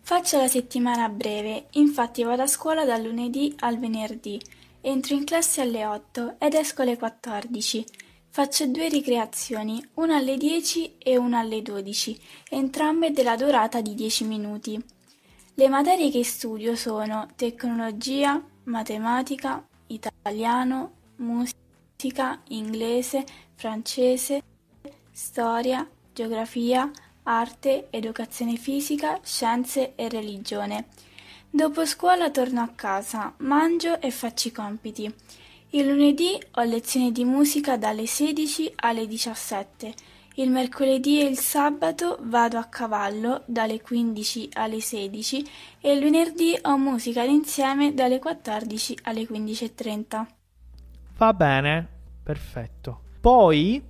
Faccio 0.00 0.38
la 0.38 0.48
settimana 0.48 1.08
breve, 1.08 1.66
infatti 1.74 2.24
vado 2.24 2.42
a 2.42 2.48
scuola 2.48 2.84
dal 2.84 3.02
lunedì 3.04 3.54
al 3.60 3.78
venerdì, 3.78 4.40
entro 4.80 5.14
in 5.14 5.24
classe 5.24 5.60
alle 5.60 5.86
8 5.86 6.34
ed 6.40 6.54
esco 6.54 6.82
alle 6.82 6.96
14. 6.96 8.01
Faccio 8.34 8.66
due 8.66 8.88
ricreazioni, 8.88 9.86
una 9.96 10.16
alle 10.16 10.38
10 10.38 10.94
e 10.96 11.18
una 11.18 11.40
alle 11.40 11.60
12, 11.60 12.18
entrambe 12.48 13.10
della 13.10 13.36
durata 13.36 13.82
di 13.82 13.94
10 13.94 14.24
minuti. 14.24 14.82
Le 15.52 15.68
materie 15.68 16.10
che 16.10 16.24
studio 16.24 16.74
sono 16.74 17.28
tecnologia, 17.36 18.42
matematica, 18.64 19.62
italiano, 19.88 20.92
musica, 21.16 22.40
inglese, 22.48 23.22
francese, 23.54 24.42
storia, 25.10 25.86
geografia, 26.14 26.90
arte, 27.24 27.88
educazione 27.90 28.56
fisica, 28.56 29.20
scienze 29.22 29.92
e 29.94 30.08
religione. 30.08 30.86
Dopo 31.50 31.84
scuola 31.84 32.30
torno 32.30 32.62
a 32.62 32.68
casa, 32.74 33.34
mangio 33.40 34.00
e 34.00 34.10
faccio 34.10 34.48
i 34.48 34.52
compiti. 34.52 35.14
Il 35.74 35.86
lunedì 35.86 36.38
ho 36.56 36.62
lezioni 36.64 37.12
di 37.12 37.24
musica 37.24 37.78
dalle 37.78 38.04
16 38.04 38.74
alle 38.76 39.06
17. 39.06 39.94
Il 40.34 40.50
mercoledì 40.50 41.22
e 41.22 41.24
il 41.24 41.38
sabato 41.38 42.18
vado 42.24 42.58
a 42.58 42.64
cavallo 42.64 43.42
dalle 43.46 43.80
15 43.80 44.50
alle 44.52 44.80
16 44.82 45.48
e 45.80 45.92
il 45.92 46.00
venerdì 46.00 46.58
ho 46.60 46.76
musica 46.76 47.24
d'insieme 47.24 47.94
dalle 47.94 48.18
14 48.18 48.98
alle 49.04 49.22
15.30. 49.22 50.26
Va 51.16 51.32
bene, 51.32 51.88
perfetto. 52.22 53.00
Poi 53.20 53.82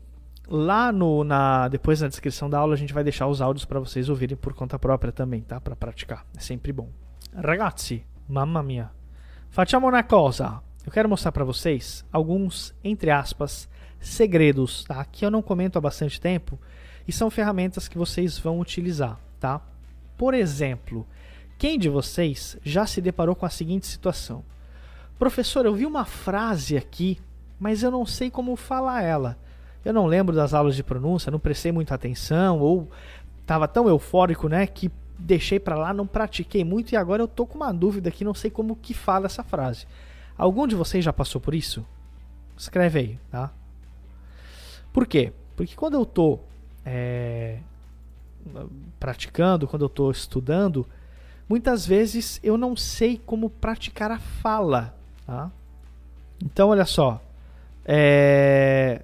Lá 0.48 0.92
no, 0.92 1.24
na, 1.24 1.66
depois 1.68 2.00
na 2.00 2.08
descrição 2.08 2.48
da 2.48 2.58
aula 2.58 2.74
a 2.74 2.76
gente 2.76 2.92
vai 2.92 3.02
deixar 3.02 3.26
os 3.26 3.40
áudios 3.40 3.64
para 3.64 3.80
vocês 3.80 4.08
ouvirem 4.08 4.36
por 4.36 4.54
conta 4.54 4.78
própria 4.78 5.10
também, 5.12 5.40
tá? 5.40 5.60
Para 5.60 5.74
praticar. 5.74 6.26
É 6.36 6.40
sempre 6.40 6.72
bom. 6.72 6.90
Ragazzi, 7.34 8.04
mamma 8.28 8.62
mia. 8.62 8.90
Facciamo 9.48 9.86
una 9.86 10.04
cosa. 10.04 10.62
Eu 10.84 10.92
quero 10.92 11.08
mostrar 11.08 11.32
para 11.32 11.44
vocês 11.44 12.04
alguns, 12.12 12.74
entre 12.82 13.10
aspas, 13.10 13.68
segredos, 14.00 14.84
tá? 14.84 15.04
Que 15.04 15.24
eu 15.24 15.30
não 15.30 15.40
comento 15.40 15.78
há 15.78 15.80
bastante 15.80 16.20
tempo 16.20 16.58
e 17.06 17.12
são 17.12 17.30
ferramentas 17.30 17.88
que 17.88 17.98
vocês 17.98 18.38
vão 18.38 18.60
utilizar, 18.60 19.18
tá? 19.38 19.60
Por 20.16 20.34
exemplo, 20.34 21.06
quem 21.56 21.78
de 21.78 21.88
vocês 21.88 22.56
já 22.64 22.86
se 22.86 23.00
deparou 23.00 23.36
com 23.36 23.46
a 23.46 23.50
seguinte 23.50 23.86
situação? 23.86 24.44
Professor, 25.18 25.64
eu 25.64 25.74
vi 25.74 25.86
uma 25.86 26.04
frase 26.04 26.76
aqui, 26.76 27.20
mas 27.60 27.84
eu 27.84 27.90
não 27.90 28.04
sei 28.04 28.28
como 28.28 28.56
falar 28.56 29.02
ela. 29.02 29.38
Eu 29.84 29.92
não 29.92 30.06
lembro 30.06 30.34
das 30.34 30.52
aulas 30.52 30.74
de 30.74 30.82
pronúncia, 30.82 31.30
não 31.30 31.38
prestei 31.38 31.70
muita 31.70 31.94
atenção 31.94 32.58
ou 32.58 32.90
estava 33.40 33.68
tão 33.68 33.88
eufórico, 33.88 34.48
né, 34.48 34.66
que 34.66 34.90
deixei 35.18 35.60
para 35.60 35.76
lá, 35.76 35.94
não 35.94 36.06
pratiquei 36.06 36.64
muito 36.64 36.92
e 36.92 36.96
agora 36.96 37.22
eu 37.22 37.28
tô 37.28 37.46
com 37.46 37.56
uma 37.56 37.72
dúvida 37.72 38.08
aqui, 38.08 38.24
não 38.24 38.34
sei 38.34 38.50
como 38.50 38.74
que 38.74 38.94
fala 38.94 39.26
essa 39.26 39.44
frase. 39.44 39.86
Algum 40.42 40.66
de 40.66 40.74
vocês 40.74 41.04
já 41.04 41.12
passou 41.12 41.40
por 41.40 41.54
isso? 41.54 41.86
Escreve 42.58 42.98
aí, 42.98 43.18
tá? 43.30 43.52
Por 44.92 45.06
quê? 45.06 45.32
Porque 45.54 45.76
quando 45.76 45.94
eu 45.94 46.04
tô 46.04 46.40
é, 46.84 47.60
praticando, 48.98 49.68
quando 49.68 49.84
eu 49.84 49.88
tô 49.88 50.10
estudando, 50.10 50.84
muitas 51.48 51.86
vezes 51.86 52.40
eu 52.42 52.58
não 52.58 52.74
sei 52.74 53.22
como 53.24 53.48
praticar 53.48 54.10
a 54.10 54.18
fala, 54.18 54.92
tá? 55.24 55.48
Então, 56.44 56.70
olha 56.70 56.86
só, 56.86 57.22
é, 57.84 59.02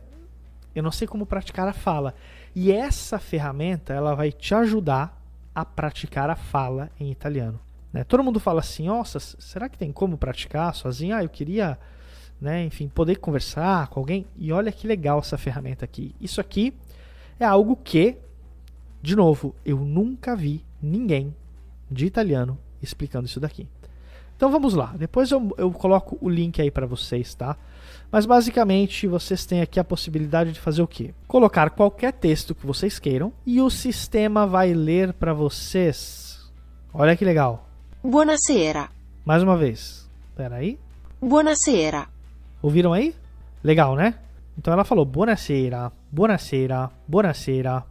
eu 0.75 0.83
não 0.83 0.91
sei 0.91 1.07
como 1.07 1.25
praticar 1.25 1.69
a 1.69 1.73
fala. 1.73 2.17
E 2.53 2.73
essa 2.73 3.17
ferramenta 3.21 3.95
ela 3.95 4.13
vai 4.17 4.33
te 4.33 4.57
ajudar 4.57 5.17
a 5.55 5.65
praticar 5.65 6.31
a 6.31 6.35
fala 6.35 6.91
em 6.99 7.13
italiano. 7.13 7.61
Né? 7.93 8.05
Todo 8.05 8.23
mundo 8.23 8.41
fala 8.41 8.61
assim: 8.61 8.87
nossa, 8.87 9.19
será 9.19 9.69
que 9.69 9.79
tem 9.79 9.93
como 9.93 10.19
praticar 10.19 10.75
sozinho? 10.75 11.17
Ah, 11.17 11.23
eu 11.23 11.29
queria, 11.29 11.79
né, 12.41 12.65
enfim, 12.65 12.89
poder 12.89 13.17
conversar 13.17 13.89
com 13.89 14.01
alguém. 14.01 14.27
E 14.37 14.53
olha 14.53 14.73
que 14.73 14.87
legal 14.87 15.19
essa 15.19 15.39
ferramenta 15.39 15.85
aqui. 15.85 16.15
Isso 16.21 16.41
aqui 16.41 16.75
é 17.39 17.45
algo 17.45 17.77
que, 17.77 18.17
de 19.01 19.17
novo, 19.17 19.55
eu 19.65 19.79
nunca 19.79 20.37
vi 20.37 20.65
ninguém 20.83 21.35
de 21.91 22.07
italiano 22.07 22.59
explicando 22.83 23.27
isso 23.27 23.41
daqui. 23.41 23.67
Então 24.37 24.53
vamos 24.53 24.75
lá. 24.75 24.95
Depois 24.97 25.33
eu, 25.33 25.53
eu 25.59 25.71
coloco 25.73 26.17
o 26.21 26.29
link 26.29 26.63
aí 26.63 26.71
para 26.71 26.87
vocês, 26.87 27.35
tá? 27.35 27.57
Mas 28.11 28.25
basicamente 28.25 29.07
vocês 29.07 29.45
têm 29.45 29.61
aqui 29.61 29.81
a 29.81 29.85
possibilidade 29.85 30.53
de 30.53 30.61
fazer 30.61 30.81
o 30.81 30.87
quê? 30.87 31.13
Colocar 31.27 31.71
qualquer 31.71 32.13
texto 32.13 32.55
que 32.55 32.65
vocês 32.65 33.01
queiram 33.01 33.33
e 33.45 33.61
o 33.61 33.69
sistema 33.69 34.47
vai 34.47 34.73
ler 34.73 35.13
para 35.13 35.35
vocês. 35.35 36.49
Olha 36.95 37.17
que 37.17 37.25
legal. 37.25 37.68
Buonasera. 38.03 38.89
Mais 39.25 39.43
uma 39.43 39.57
vez. 39.57 40.09
Espera 40.31 40.57
aí. 40.57 40.79
Buonasera. 41.21 42.07
Ouviram 42.63 42.93
aí? 42.93 43.15
Legal, 43.63 43.97
né? 43.97 44.15
Então 44.57 44.73
ela 44.73 44.85
falou: 44.85 45.05
Buonasera, 45.05 45.93
buonasera, 46.11 46.91
buonasera. 47.07 47.85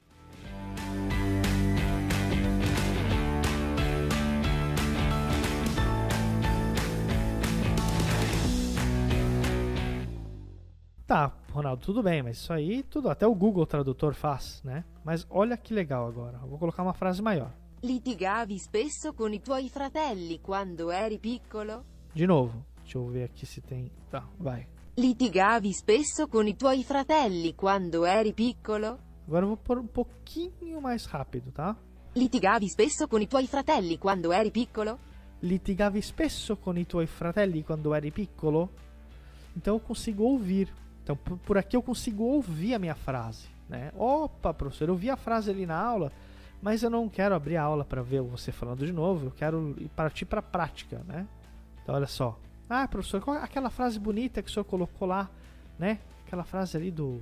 Tá, 11.11 11.29
Ronaldo, 11.51 11.83
tudo 11.83 12.01
bem, 12.01 12.23
mas 12.23 12.37
isso 12.37 12.53
aí 12.53 12.83
tudo 12.83 13.09
até 13.09 13.27
o 13.27 13.35
Google 13.35 13.65
Tradutor 13.65 14.13
faz, 14.13 14.61
né? 14.63 14.85
Mas 15.03 15.27
olha 15.29 15.57
que 15.57 15.73
legal 15.73 16.07
agora. 16.07 16.39
Eu 16.41 16.47
vou 16.47 16.57
colocar 16.57 16.83
uma 16.83 16.93
frase 16.93 17.21
maior. 17.21 17.51
Litigavi 17.83 18.57
spesso 18.57 19.11
con 19.11 19.33
i 19.33 19.41
tuoi 19.41 19.67
fratelli 19.67 20.39
quando 20.39 20.89
eri 20.89 21.19
piccolo? 21.19 21.83
De 22.13 22.25
novo. 22.25 22.65
Deixa 22.81 22.97
eu 22.97 23.05
ver 23.07 23.25
aqui 23.25 23.45
se 23.45 23.59
tem. 23.59 23.91
Tá, 24.09 24.25
vai. 24.39 24.65
Litigavi 24.95 25.73
spesso 25.73 26.29
con 26.29 26.47
i 26.47 26.55
tuoi 26.55 26.81
fratelli 26.85 27.55
quando 27.55 28.05
eri 28.05 28.31
piccolo? 28.31 28.97
Agora 29.27 29.43
eu 29.43 29.49
vou 29.49 29.57
pôr 29.57 29.79
um 29.79 29.87
pouquinho 29.87 30.79
mais 30.79 31.03
rápido, 31.03 31.51
tá? 31.51 31.75
Litigavi 32.15 32.69
spesso 32.69 33.09
con 33.09 33.21
i 33.21 33.27
tuoi 33.27 33.47
fratelli 33.47 33.97
quando 33.97 34.31
eri 34.31 34.49
piccolo? 34.49 34.97
Litigavi 35.41 36.01
spesso 36.01 36.55
con 36.55 36.77
i 36.77 36.85
tuoi 36.85 37.05
fratelli 37.05 37.65
quando 37.65 37.93
eri 37.93 38.11
piccolo? 38.11 38.69
Então 39.57 39.75
eu 39.75 39.79
consigo 39.81 40.23
ouvir. 40.23 40.79
Então, 41.11 41.37
por 41.39 41.57
aqui 41.57 41.75
eu 41.75 41.81
consigo 41.81 42.23
ouvir 42.23 42.73
a 42.73 42.79
minha 42.79 42.95
frase. 42.95 43.47
Né? 43.67 43.91
Opa, 43.97 44.53
professor, 44.53 44.89
eu 44.89 44.95
vi 44.95 45.09
a 45.09 45.17
frase 45.17 45.49
ali 45.49 45.65
na 45.65 45.77
aula, 45.77 46.11
mas 46.61 46.83
eu 46.83 46.89
não 46.89 47.09
quero 47.09 47.35
abrir 47.35 47.57
a 47.57 47.63
aula 47.63 47.83
para 47.83 48.01
ver 48.01 48.21
você 48.21 48.51
falando 48.51 48.85
de 48.85 48.91
novo, 48.91 49.27
eu 49.27 49.31
quero 49.31 49.75
partir 49.95 50.25
para 50.25 50.39
a 50.39 50.43
prática. 50.43 51.01
Né? 51.05 51.27
Então, 51.81 51.95
olha 51.95 52.07
só. 52.07 52.37
Ah, 52.69 52.87
professor, 52.87 53.21
qual 53.21 53.35
é 53.35 53.43
aquela 53.43 53.69
frase 53.69 53.99
bonita 53.99 54.41
que 54.41 54.49
o 54.49 54.53
senhor 54.53 54.63
colocou 54.63 55.07
lá? 55.07 55.29
Né? 55.77 55.99
Aquela 56.25 56.43
frase 56.43 56.77
ali 56.77 56.91
do 56.91 57.21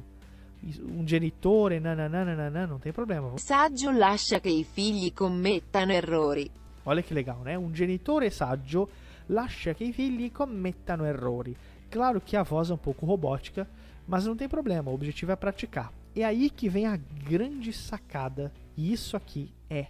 um 0.81 1.07
genitore, 1.07 1.79
nananana, 1.79 2.67
não 2.67 2.79
tem 2.79 2.91
problema. 2.91 3.37
Saggio 3.37 3.91
lascia 3.91 4.41
che 4.41 4.49
i 4.49 4.65
figli 4.65 5.13
commettano 5.13 5.93
errori. 5.93 6.51
Olha 6.85 7.01
que 7.01 7.13
legal, 7.13 7.39
né? 7.43 7.57
Um 7.57 7.71
genitore 7.73 8.29
saggio 8.29 8.89
lascia 9.27 9.73
che 9.73 9.85
i 9.85 9.93
figli 9.93 10.31
commettano 10.31 11.05
errori. 11.05 11.55
Claro 11.89 12.21
que 12.21 12.35
a 12.35 12.43
voz 12.43 12.69
é 12.69 12.73
um 12.73 12.77
pouco 12.77 13.05
robótica, 13.05 13.67
mas 14.09 14.25
não 14.25 14.35
tem 14.35 14.49
problema, 14.49 14.89
o 14.89 14.93
objetivo 14.95 15.31
é 15.31 15.35
praticar. 15.35 15.93
É 16.15 16.25
aí 16.25 16.49
que 16.49 16.67
vem 16.67 16.87
a 16.87 16.97
grande 16.97 17.71
sacada, 17.71 18.51
e 18.75 18.91
isso 18.91 19.15
aqui 19.15 19.53
é 19.69 19.87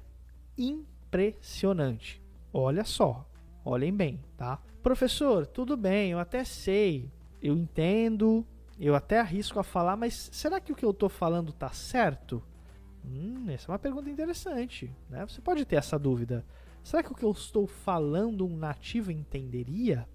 impressionante. 0.57 2.21
Olha 2.53 2.83
só, 2.83 3.25
olhem 3.63 3.93
bem, 3.93 4.19
tá? 4.35 4.59
Professor, 4.83 5.47
tudo 5.47 5.77
bem, 5.77 6.11
eu 6.11 6.19
até 6.19 6.43
sei, 6.43 7.09
eu 7.41 7.55
entendo, 7.55 8.45
eu 8.77 8.93
até 8.93 9.21
arrisco 9.21 9.57
a 9.57 9.63
falar, 9.63 9.95
mas 9.95 10.29
será 10.33 10.59
que 10.59 10.73
o 10.73 10.75
que 10.75 10.83
eu 10.83 10.91
estou 10.91 11.07
falando 11.07 11.51
está 11.51 11.69
certo? 11.69 12.43
Hum, 13.05 13.45
essa 13.47 13.67
é 13.67 13.71
uma 13.71 13.79
pergunta 13.79 14.09
interessante, 14.09 14.91
né? 15.09 15.25
Você 15.25 15.39
pode 15.39 15.63
ter 15.63 15.77
essa 15.77 15.97
dúvida. 15.97 16.45
Será 16.83 17.01
que 17.01 17.11
o 17.11 17.15
que 17.15 17.23
eu 17.23 17.31
estou 17.31 17.65
falando 17.65 18.45
um 18.45 18.57
nativo 18.57 19.11
entenderia? 19.11 20.05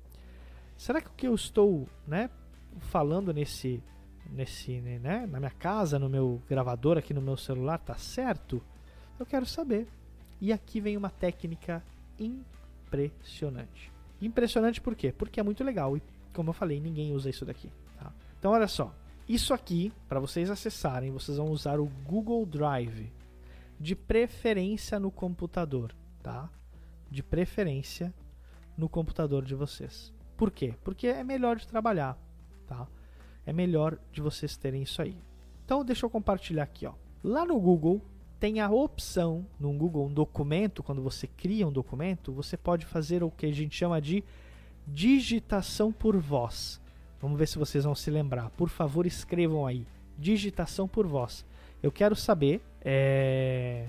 será 0.76 1.00
que 1.00 1.08
o 1.08 1.12
que 1.16 1.26
eu 1.26 1.34
estou, 1.34 1.88
né, 2.06 2.28
falando 2.90 3.32
nesse 3.32 3.82
nesse, 4.30 4.80
né, 4.80 5.26
na 5.26 5.38
minha 5.38 5.50
casa, 5.50 5.98
no 5.98 6.08
meu 6.08 6.42
gravador 6.48 6.98
aqui 6.98 7.12
no 7.14 7.22
meu 7.22 7.36
celular 7.36 7.78
tá 7.78 7.94
certo? 7.96 8.62
Eu 9.18 9.26
quero 9.26 9.46
saber. 9.46 9.86
E 10.40 10.52
aqui 10.52 10.80
vem 10.80 10.96
uma 10.96 11.10
técnica 11.10 11.82
impressionante. 12.18 13.92
Impressionante 14.20 14.80
por 14.80 14.94
quê? 14.94 15.12
Porque 15.12 15.40
é 15.40 15.42
muito 15.42 15.62
legal 15.62 15.96
e 15.96 16.02
como 16.32 16.50
eu 16.50 16.54
falei, 16.54 16.80
ninguém 16.80 17.12
usa 17.12 17.30
isso 17.30 17.44
daqui, 17.44 17.70
tá? 17.96 18.12
Então 18.38 18.50
olha 18.50 18.66
só, 18.66 18.92
isso 19.28 19.54
aqui 19.54 19.92
para 20.08 20.20
vocês 20.20 20.50
acessarem, 20.50 21.10
vocês 21.10 21.38
vão 21.38 21.48
usar 21.48 21.78
o 21.78 21.86
Google 22.04 22.44
Drive, 22.44 23.10
de 23.78 23.94
preferência 23.94 24.98
no 24.98 25.10
computador, 25.10 25.94
tá? 26.22 26.50
De 27.10 27.22
preferência 27.22 28.12
no 28.76 28.88
computador 28.88 29.44
de 29.44 29.54
vocês. 29.54 30.12
Por 30.36 30.50
quê? 30.50 30.74
Porque 30.82 31.06
é 31.06 31.22
melhor 31.22 31.56
de 31.56 31.66
trabalhar, 31.66 32.18
tá? 32.66 32.86
É 33.46 33.52
melhor 33.52 33.98
de 34.12 34.20
vocês 34.20 34.56
terem 34.56 34.82
isso 34.82 35.00
aí. 35.02 35.16
Então, 35.64 35.84
deixa 35.84 36.04
eu 36.04 36.10
compartilhar 36.10 36.62
aqui, 36.62 36.86
ó. 36.86 36.92
Lá 37.22 37.44
no 37.44 37.58
Google 37.58 38.02
tem 38.38 38.60
a 38.60 38.70
opção, 38.70 39.46
no 39.58 39.72
Google, 39.72 40.06
um 40.06 40.12
documento, 40.12 40.82
quando 40.82 41.02
você 41.02 41.26
cria 41.26 41.66
um 41.66 41.72
documento, 41.72 42.32
você 42.32 42.56
pode 42.56 42.84
fazer 42.84 43.22
o 43.22 43.30
que 43.30 43.46
a 43.46 43.52
gente 43.52 43.74
chama 43.74 44.00
de 44.00 44.22
digitação 44.86 45.90
por 45.90 46.16
voz. 46.18 46.80
Vamos 47.20 47.38
ver 47.38 47.48
se 47.48 47.58
vocês 47.58 47.84
vão 47.84 47.94
se 47.94 48.10
lembrar. 48.10 48.50
Por 48.50 48.68
favor, 48.68 49.06
escrevam 49.06 49.66
aí. 49.66 49.86
Digitação 50.18 50.86
por 50.86 51.06
voz. 51.06 51.46
Eu 51.82 51.90
quero 51.90 52.14
saber 52.14 52.60
é... 52.82 53.88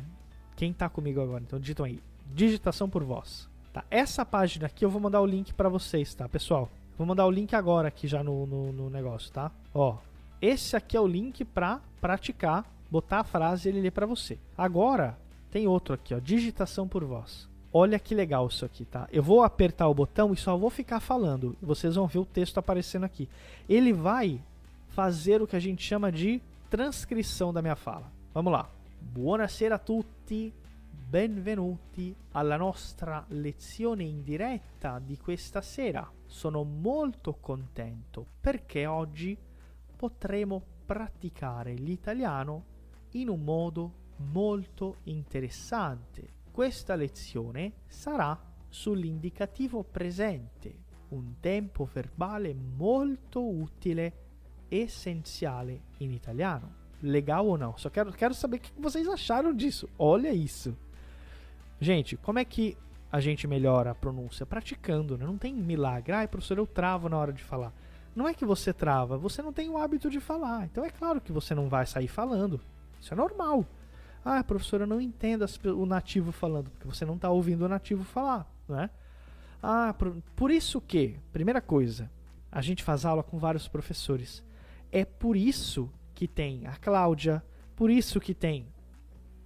quem 0.56 0.72
está 0.72 0.88
comigo 0.88 1.20
agora. 1.20 1.44
Então 1.44 1.60
digitam 1.60 1.86
aí. 1.86 2.00
Digitação 2.34 2.90
por 2.90 3.04
voz. 3.04 3.50
Tá? 3.74 3.84
Essa 3.92 4.26
página 4.26 4.68
aqui 4.68 4.86
eu 4.86 4.90
vou 4.90 5.02
mandar 5.02 5.20
o 5.20 5.26
link 5.26 5.54
para 5.54 5.68
vocês, 5.68 6.16
tá, 6.16 6.30
pessoal? 6.30 6.72
Vou 6.98 7.06
mandar 7.06 7.26
o 7.26 7.32
link 7.32 7.54
agora 7.54 7.88
aqui 7.88 8.08
já 8.08 8.24
no, 8.24 8.46
no, 8.46 8.72
no 8.72 8.90
negócio, 8.90 9.32
tá? 9.32 9.52
Ó, 9.74 9.98
esse 10.42 10.76
aqui 10.76 10.96
é 10.96 11.00
o 11.00 11.08
link 11.08 11.44
para 11.44 11.82
praticar, 12.00 12.66
botar 12.90 13.20
a 13.20 13.24
frase 13.24 13.68
e 13.68 13.72
ele 13.72 13.82
ler 13.82 13.92
para 13.92 14.06
você. 14.06 14.38
Agora, 14.58 15.18
tem 15.52 15.68
outro 15.68 15.94
aqui, 15.94 16.14
ó, 16.14 16.20
digitação 16.20 16.88
por 16.88 17.04
voz. 17.04 17.48
Olha 17.74 18.00
que 18.00 18.16
legal 18.16 18.48
isso 18.48 18.64
aqui, 18.64 18.86
tá? 18.86 19.08
Eu 19.12 19.22
vou 19.22 19.44
apertar 19.44 19.90
o 19.90 19.94
botão 19.94 20.34
e 20.34 20.38
só 20.38 20.56
vou 20.56 20.70
ficar 20.70 21.02
falando. 21.02 21.58
Vocês 21.62 21.96
vão 21.96 22.08
ver 22.08 22.20
o 22.20 22.26
texto 22.26 22.58
aparecendo 22.58 23.04
aqui. 23.04 23.28
Ele 23.68 23.92
vai 23.92 24.40
fazer 24.90 25.42
o 25.42 25.48
que 25.48 25.58
a 25.58 25.60
gente 25.60 25.84
chama 25.84 26.10
de 26.10 26.42
transcrição 26.70 27.52
da 27.52 27.62
minha 27.62 27.76
fala. 27.76 28.10
Vamos 28.34 28.54
lá. 28.54 28.70
Buonasera 29.02 29.76
a 29.76 29.78
tutti, 29.78 30.54
benvenuti 31.10 32.16
alla 32.34 32.58
nostra 32.58 33.26
lezione 33.30 34.06
in 34.06 34.24
diretta 34.24 35.02
di 35.06 35.18
questa 35.18 35.62
sera. 35.62 36.08
Sono 36.36 36.66
molto 36.66 37.36
contento 37.36 38.26
perché 38.42 38.86
oggi 38.86 39.38
potremo 39.96 40.62
praticare 40.86 41.74
l'italiano 41.76 42.66
in 43.12 43.30
un 43.30 43.42
modo 43.42 43.94
molto 44.34 44.98
interessante. 45.04 46.34
Questa 46.52 46.96
lezione 46.96 47.84
sarà 47.88 48.38
sull'indicativo 48.68 49.84
presente, 49.84 50.84
un 51.12 51.40
tempo 51.40 51.86
verbale 51.86 52.54
molto 52.54 53.42
utile 53.42 54.14
e 54.68 54.82
essenciale 54.82 55.84
in 56.00 56.12
italiano. 56.12 56.84
Legal 57.00 57.48
ou 57.48 57.58
não? 57.58 57.78
Só 57.78 57.90
quero, 57.90 58.12
quero 58.12 58.34
saber 58.34 58.58
o 58.58 58.60
que 58.60 58.74
vocês 58.78 59.08
acharam 59.08 59.54
disso. 59.56 59.88
Olha 59.98 60.34
isso. 60.34 60.76
Gente, 61.80 62.18
como 62.18 62.40
é 62.40 62.44
que 62.44 62.76
a 63.16 63.22
gente 63.22 63.48
melhora 63.48 63.92
a 63.92 63.96
pronúncia? 63.96 64.46
Praticando, 64.46 65.18
né? 65.18 65.26
Não 65.26 65.38
tem 65.38 65.54
milagre. 65.54 66.12
Ai, 66.12 66.28
professor, 66.28 66.58
eu 66.58 66.68
travo 66.68 67.08
na 67.08 67.18
hora 67.18 67.32
de 67.32 67.42
falar. 67.42 67.72
Não 68.14 68.28
é 68.28 68.34
que 68.34 68.44
você 68.44 68.74
trava, 68.74 69.18
você 69.18 69.42
não 69.42 69.54
tem 69.54 69.70
o 69.70 69.78
hábito 69.78 70.10
de 70.10 70.20
falar. 70.20 70.66
Então 70.66 70.84
é 70.84 70.90
claro 70.90 71.22
que 71.22 71.32
você 71.32 71.56
não 71.56 71.70
vai 71.70 71.86
sair 71.86 72.10
falando. 72.10 72.60
Isso 73.00 73.14
é 73.14 73.16
normal. 73.16 73.66
Ah, 74.24 74.44
professor, 74.44 74.82
eu 74.82 74.88
não 74.88 75.00
entendo 75.00 75.46
o 75.78 75.86
nativo 75.86 76.34
falando, 76.34 76.70
porque 76.72 76.86
você 76.86 77.06
não 77.06 77.16
está 77.16 77.30
ouvindo 77.30 77.62
o 77.62 77.70
nativo 77.70 78.04
falar, 78.04 78.46
né? 78.68 78.90
Ah, 79.64 79.96
por, 79.98 80.18
por 80.36 80.52
isso 80.52 80.82
que, 80.82 81.18
primeira 81.32 81.62
coisa, 81.62 82.12
a 82.52 82.62
gente 82.62 82.84
faz 82.84 83.06
aula 83.06 83.24
com 83.24 83.38
vários 83.38 83.66
professores. 83.66 84.44
É 84.92 85.06
por 85.06 85.38
isso 85.38 85.90
que 86.14 86.28
tem 86.28 86.68
a 86.68 86.76
Cláudia, 86.76 87.42
por 87.78 87.90
isso 87.90 88.20
que 88.20 88.34
tem 88.34 88.68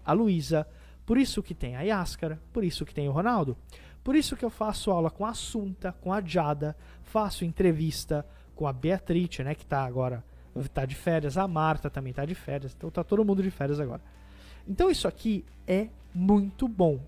a 0.03 0.11
Luísa, 0.11 0.65
por 1.09 1.17
isso 1.17 1.41
que 1.41 1.55
tem 1.55 1.75
a 1.75 1.81
Yáscara, 1.81 2.39
por 2.53 2.63
isso 2.63 2.85
que 2.85 2.93
tem 2.93 3.09
o 3.09 3.11
Ronaldo. 3.11 3.57
Por 4.03 4.15
isso 4.15 4.37
que 4.37 4.45
eu 4.45 4.49
faço 4.51 4.91
aula 4.91 5.09
com 5.09 5.25
a 5.25 5.29
Assunta, 5.29 5.91
com 5.91 6.13
a 6.13 6.21
Jada, 6.21 6.77
faço 7.01 7.43
entrevista 7.43 8.23
com 8.55 8.67
a 8.67 8.71
Beatrice, 8.71 9.43
né, 9.43 9.55
que 9.55 9.63
está 9.63 9.83
agora 9.83 10.23
tá 10.71 10.85
de 10.85 10.93
férias, 10.93 11.35
a 11.35 11.47
Marta 11.47 11.89
também 11.89 12.11
está 12.11 12.25
de 12.25 12.35
férias, 12.35 12.75
então 12.77 12.91
tá 12.91 13.03
todo 13.03 13.25
mundo 13.25 13.41
de 13.41 13.49
férias 13.49 13.79
agora. 13.79 14.03
Então 14.67 14.91
isso 14.91 15.07
aqui 15.07 15.43
é 15.65 15.87
muito 16.13 16.67
bom. 16.67 16.99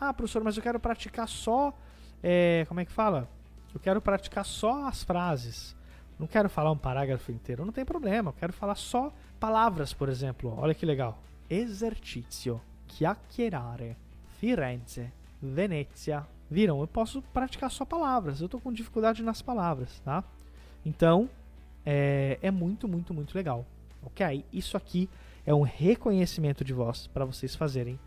Ah, 0.00 0.14
professor, 0.14 0.42
mas 0.42 0.56
eu 0.56 0.62
quero 0.62 0.80
praticar 0.80 1.28
só, 1.28 1.74
é, 2.22 2.64
como 2.68 2.80
é 2.80 2.86
que 2.86 2.92
fala? 2.92 3.28
Eu 3.74 3.80
quero 3.80 4.00
praticar 4.00 4.46
só 4.46 4.86
as 4.86 5.02
frases. 5.02 5.76
Não 6.18 6.26
quero 6.26 6.48
falar 6.48 6.70
um 6.70 6.78
parágrafo 6.78 7.30
inteiro, 7.30 7.66
não 7.66 7.72
tem 7.72 7.84
problema. 7.84 8.30
Eu 8.30 8.34
quero 8.34 8.54
falar 8.54 8.76
só 8.76 9.12
palavras, 9.38 9.92
por 9.92 10.08
exemplo. 10.08 10.54
Olha 10.56 10.72
que 10.72 10.86
legal. 10.86 11.22
Esercizio, 11.50 12.58
chiacchierare, 12.92 13.96
Firenze, 14.38 15.12
Venezia. 15.40 16.26
Viram? 16.50 16.80
Eu 16.80 16.86
posso 16.86 17.22
praticar 17.32 17.70
só 17.70 17.84
palavras. 17.84 18.40
Eu 18.40 18.46
estou 18.46 18.60
com 18.60 18.72
dificuldade 18.72 19.22
nas 19.22 19.40
palavras, 19.40 20.00
tá? 20.00 20.22
Então, 20.84 21.28
é, 21.84 22.38
é 22.42 22.50
muito, 22.50 22.86
muito, 22.86 23.14
muito 23.14 23.34
legal. 23.34 23.64
Ok? 24.02 24.44
Isso 24.52 24.76
aqui 24.76 25.08
é 25.46 25.54
um 25.54 25.62
reconhecimento 25.62 26.64
de 26.64 26.72
voz 26.72 27.06
para 27.06 27.24
vocês 27.24 27.54
fazerem 27.54 27.98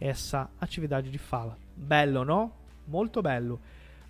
essa 0.00 0.50
atividade 0.60 1.10
de 1.10 1.18
fala. 1.18 1.56
Bello, 1.76 2.24
não? 2.24 2.52
Molto 2.86 3.22
bello. 3.22 3.60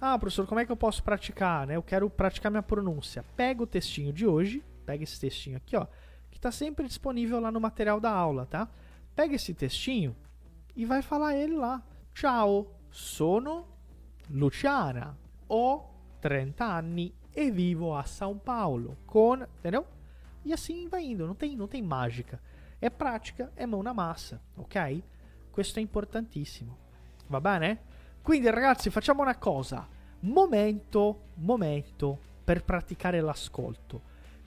Ah, 0.00 0.18
professor, 0.18 0.46
como 0.46 0.60
é 0.60 0.66
que 0.66 0.72
eu 0.72 0.76
posso 0.76 1.02
praticar? 1.02 1.66
Né? 1.66 1.76
Eu 1.76 1.82
quero 1.82 2.10
praticar 2.10 2.50
minha 2.50 2.62
pronúncia. 2.62 3.24
Pega 3.36 3.62
o 3.62 3.66
textinho 3.66 4.12
de 4.12 4.26
hoje, 4.26 4.62
pega 4.84 5.04
esse 5.04 5.18
textinho 5.18 5.56
aqui, 5.56 5.76
ó, 5.76 5.86
que 6.30 6.38
está 6.38 6.50
sempre 6.50 6.86
disponível 6.86 7.40
lá 7.40 7.50
no 7.50 7.60
material 7.60 7.98
da 7.98 8.10
aula, 8.10 8.46
tá? 8.46 8.68
Pega 9.16 9.34
esse 9.34 9.54
textinho 9.54 10.14
e 10.74 10.84
vai 10.84 11.00
falar 11.00 11.34
ele 11.34 11.56
lá. 11.56 11.82
Ciao, 12.12 12.70
sono 12.90 13.66
Luciana, 14.28 15.16
ho 15.48 15.90
30 16.20 16.62
anni 16.62 17.14
e 17.32 17.50
vivo 17.50 17.96
a 17.96 18.02
São 18.02 18.36
Paulo. 18.38 18.98
Con, 19.06 19.42
entendeu? 19.56 19.86
E 20.44 20.52
assim 20.52 20.86
vai 20.86 21.06
indo, 21.06 21.26
não 21.26 21.34
tem, 21.34 21.56
não 21.56 21.66
tem 21.66 21.82
mágica. 21.82 22.38
É 22.78 22.90
prática, 22.90 23.50
é 23.56 23.64
mão 23.64 23.82
na 23.82 23.94
massa, 23.94 24.38
ok? 24.54 25.02
Questo 25.50 25.78
è 25.78 25.82
importantissimo. 25.82 26.76
Va 27.28 27.40
bene? 27.40 27.84
Quindi 28.20 28.50
ragazzi 28.50 28.90
facciamo 28.90 29.22
una 29.22 29.38
cosa. 29.38 29.88
Momento, 30.20 31.30
momento 31.36 32.18
per 32.44 32.64
praticare 32.64 33.22
l'ascolto. 33.22 34.02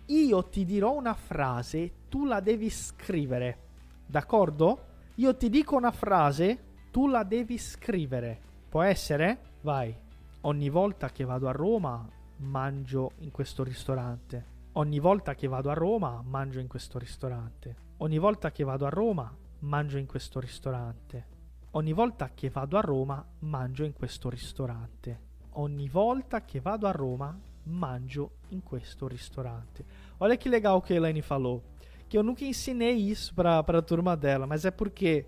Io 0.06 0.44
ti 0.44 0.64
dirò 0.64 0.94
una 0.94 1.16
frase, 1.16 2.06
tu 2.08 2.26
la 2.26 2.40
devi 2.40 2.70
scrivere. 2.70 3.69
D'accordo? 4.10 4.86
Io 5.18 5.36
ti 5.36 5.52
dico 5.52 5.76
una 5.76 5.92
frase, 5.92 6.88
tu 6.90 7.08
la 7.08 7.22
devi 7.22 7.60
scrivere. 7.60 8.42
Può 8.68 8.82
essere? 8.82 9.38
Vai. 9.62 9.96
Ogni 10.42 10.70
volta 10.70 11.12
che 11.12 11.26
vado 11.26 11.48
a 11.48 11.52
Roma 11.52 12.10
mangio 12.38 13.12
in 13.20 13.30
questo 13.30 13.64
ristorante. 13.64 14.46
Ogni 14.74 14.98
volta 14.98 15.36
che 15.36 15.48
vado 15.48 15.70
a 15.70 15.76
Roma 15.76 16.24
mangio 16.26 16.60
in 16.60 16.68
questo 16.68 16.98
ristorante. 16.98 17.76
Ogni 17.98 18.18
volta 18.18 18.52
che 18.52 18.64
vado 18.64 18.88
a 18.88 18.90
Roma 18.90 19.32
mangio 19.60 20.00
in 20.00 20.08
questo 20.08 20.40
ristorante. 20.40 21.26
Ogni 21.72 21.94
volta 21.94 22.32
che 22.34 22.50
vado 22.50 22.78
a 22.80 22.82
Roma 22.82 23.24
mangio 23.42 23.84
in 23.84 23.94
questo 23.94 24.28
ristorante. 24.28 25.20
Ogni 25.52 25.88
volta 25.88 26.44
che 26.46 26.62
vado 26.62 26.88
a 26.88 26.92
Roma 26.92 27.40
mangio 27.66 28.38
in 28.50 28.64
questo 28.64 29.08
ristorante. 29.08 29.86
Olha 30.18 30.36
que 30.36 30.50
legal 30.50 30.82
que 30.82 30.96
Elaine 30.96 31.22
falou. 31.22 31.62
Que 32.10 32.18
eu 32.18 32.24
nunca 32.24 32.44
ensinei 32.44 32.96
isso 32.96 33.34
para 33.34 33.60
a 33.60 33.82
turma 33.82 34.18
dela, 34.18 34.46
mas 34.46 34.66
é 34.66 34.72
porque 34.72 35.26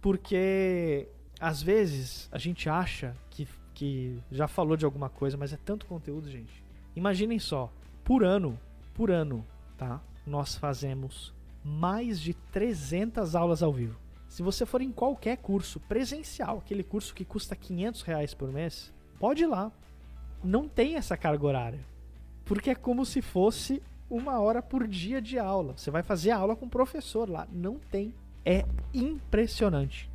porque 0.00 1.08
às 1.40 1.62
vezes 1.62 2.28
a 2.30 2.38
gente 2.38 2.68
acha 2.68 3.16
que, 3.30 3.48
que 3.72 4.18
já 4.30 4.46
falou 4.46 4.76
de 4.76 4.84
alguma 4.84 5.08
coisa, 5.08 5.36
mas 5.36 5.52
é 5.52 5.56
tanto 5.56 5.86
conteúdo, 5.86 6.30
gente. 6.30 6.62
Imaginem 6.94 7.38
só, 7.38 7.72
por 8.04 8.22
ano, 8.22 8.58
por 8.92 9.10
ano, 9.10 9.44
tá? 9.76 10.00
Nós 10.26 10.56
fazemos 10.56 11.34
mais 11.64 12.20
de 12.20 12.34
300 12.34 13.34
aulas 13.34 13.62
ao 13.62 13.72
vivo. 13.72 13.98
Se 14.28 14.42
você 14.42 14.66
for 14.66 14.82
em 14.82 14.92
qualquer 14.92 15.38
curso 15.38 15.80
presencial, 15.80 16.58
aquele 16.58 16.82
curso 16.82 17.14
que 17.14 17.24
custa 17.24 17.56
500 17.56 18.02
reais 18.02 18.34
por 18.34 18.52
mês, 18.52 18.92
pode 19.18 19.44
ir 19.44 19.46
lá. 19.46 19.72
Não 20.42 20.68
tem 20.68 20.96
essa 20.96 21.16
carga 21.16 21.46
horária. 21.46 21.80
Porque 22.44 22.70
é 22.70 22.74
como 22.74 23.06
se 23.06 23.22
fosse 23.22 23.82
uma 24.08 24.40
hora 24.40 24.62
por 24.62 24.86
dia 24.86 25.20
de 25.20 25.38
aula. 25.38 25.74
Você 25.76 25.90
vai 25.90 26.02
fazer 26.02 26.30
aula 26.30 26.56
com 26.56 26.66
o 26.66 26.70
professor 26.70 27.28
lá. 27.28 27.46
Não 27.50 27.78
tem. 27.90 28.14
É 28.44 28.64
impressionante. 28.92 30.10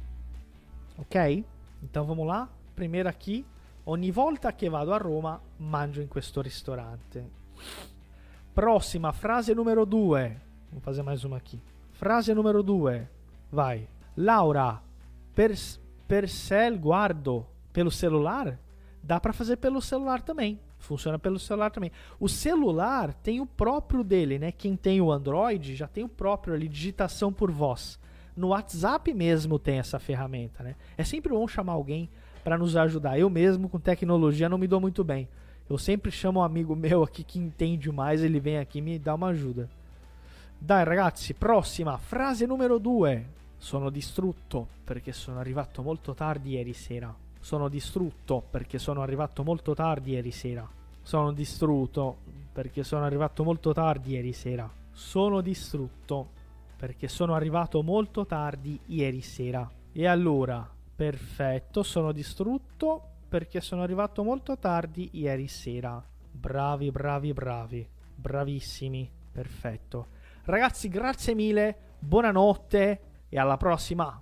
Ok? 0.97 1.45
Então 1.84 2.06
vamos 2.06 2.28
lá. 2.28 2.49
Primeiro 2.75 3.10
aqui. 3.10 3.45
Ogni 3.86 4.12
volta 4.12 4.52
che 4.54 4.69
vado 4.69 4.93
a 4.93 4.97
Roma, 4.97 5.41
mangio 5.58 6.04
in 6.04 6.08
questo 6.08 6.41
ristorante. 6.41 7.23
Próxima, 8.54 9.12
frase 9.12 9.56
número 9.56 9.84
2. 9.84 10.32
Vou 10.71 10.82
fazer 10.82 11.02
mais 11.02 11.23
uma 11.23 11.38
aqui. 11.38 11.60
Frase 11.93 12.34
número 12.34 12.62
2. 12.62 13.08
Vai. 13.52 13.88
Laura, 14.15 14.80
per, 15.34 15.56
per 16.08 16.30
cel 16.30 16.78
guardo 16.78 17.47
pelo 17.73 17.89
celular? 17.89 18.60
Dá 19.02 19.19
para 19.19 19.34
fazer 19.34 19.58
pelo 19.58 19.82
celular 19.82 20.21
também. 20.21 20.60
Funciona 20.80 21.20
pelo 21.20 21.38
celular 21.38 21.70
também. 21.70 21.92
O 22.20 22.28
celular 22.28 23.13
tem 23.13 23.42
o 23.42 23.46
próprio 23.46 24.04
dele, 24.04 24.39
né? 24.39 24.52
Quem 24.52 24.76
tem 24.76 25.02
o 25.02 25.12
Android 25.12 25.76
já 25.76 25.88
tem 25.88 26.04
o 26.04 26.10
próprio 26.10 26.54
ali, 26.54 26.68
digitação 26.68 27.32
por 27.32 27.52
voz. 27.52 28.00
No 28.36 28.48
WhatsApp 28.48 29.13
mesmo 29.13 29.60
tem 29.60 29.78
essa 29.78 30.00
ferramenta, 30.00 30.63
né? 30.63 30.76
É 30.98 31.04
sempre 31.04 31.34
bom 31.34 31.48
chamar 31.48 31.74
alguém 31.74 32.10
para 32.44 32.58
nos 32.58 32.76
ajudar. 32.76 33.20
Eu 33.20 33.30
mesmo 33.30 33.68
com 33.68 33.78
tecnologia 33.80 34.48
não 34.48 34.58
me 34.58 34.68
dou 34.68 34.80
muito 34.80 35.04
bem. 35.04 35.28
Eu 35.70 35.78
sempre 35.78 36.10
chamo 36.10 36.39
um 36.39 36.44
amigo 36.44 36.76
meu 36.76 37.04
aqui 37.04 37.24
que 37.24 37.38
entende 37.38 37.92
mais, 37.92 38.24
ele 38.24 38.39
vem 38.39 38.58
aqui 38.58 38.80
e 38.80 38.82
me 38.82 38.98
dá 38.98 39.13
uma 39.13 39.28
ajuda. 39.28 39.70
Dai 40.60 40.84
ragazzi, 40.84 41.34
prossima, 41.34 41.98
frase 41.98 42.48
numero 42.48 42.80
2. 42.80 43.22
Sono 43.58 43.92
distrutto 43.92 44.68
perché 44.84 45.12
sono 45.12 45.39
arrivato 45.39 45.84
molto 45.84 46.15
tardi 46.15 46.52
ieri 46.52 46.74
sera. 46.74 47.13
Sono 47.39 47.69
distrutto 47.69 48.43
perché 48.49 48.78
sono 48.80 49.02
arrivato 49.02 49.43
molto 49.43 49.73
tardi 49.73 50.12
ieri 50.12 50.32
sera. 50.32 50.67
Sono 51.02 51.32
distrutto 51.32 52.17
perché 52.52 52.84
sono 52.84 53.06
arrivato 53.06 53.43
molto 53.43 53.73
tardi 53.73 54.12
ieri 54.12 54.34
sera. 54.34 54.69
Sono 54.91 55.41
distrutto 55.41 56.32
perché 56.75 57.08
sono 57.08 57.34
arrivato 57.34 57.82
molto 57.82 58.25
tardi 58.25 58.80
ieri 58.88 59.21
sera. 59.21 59.69
E 59.91 60.06
allora, 60.06 60.69
perfetto, 60.95 61.84
sono 61.84 62.12
distrutto 62.12 63.04
perché 63.28 63.62
sono 63.62 63.84
arrivato 63.84 64.23
molto 64.23 64.58
tardi 64.58 65.10
ieri 65.13 65.47
sera. 65.47 66.04
Bravi, 66.32 66.91
bravi, 66.91 67.34
bravi. 67.34 67.89
Bravissimi. 68.15 69.10
Perfetto. 69.32 70.08
Ragazzi, 70.43 70.89
grazie 70.89 71.34
mille. 71.36 71.75
Buonanotte 71.99 73.02
e 73.30 73.39
alla 73.39 73.58
prossima. 73.58 74.21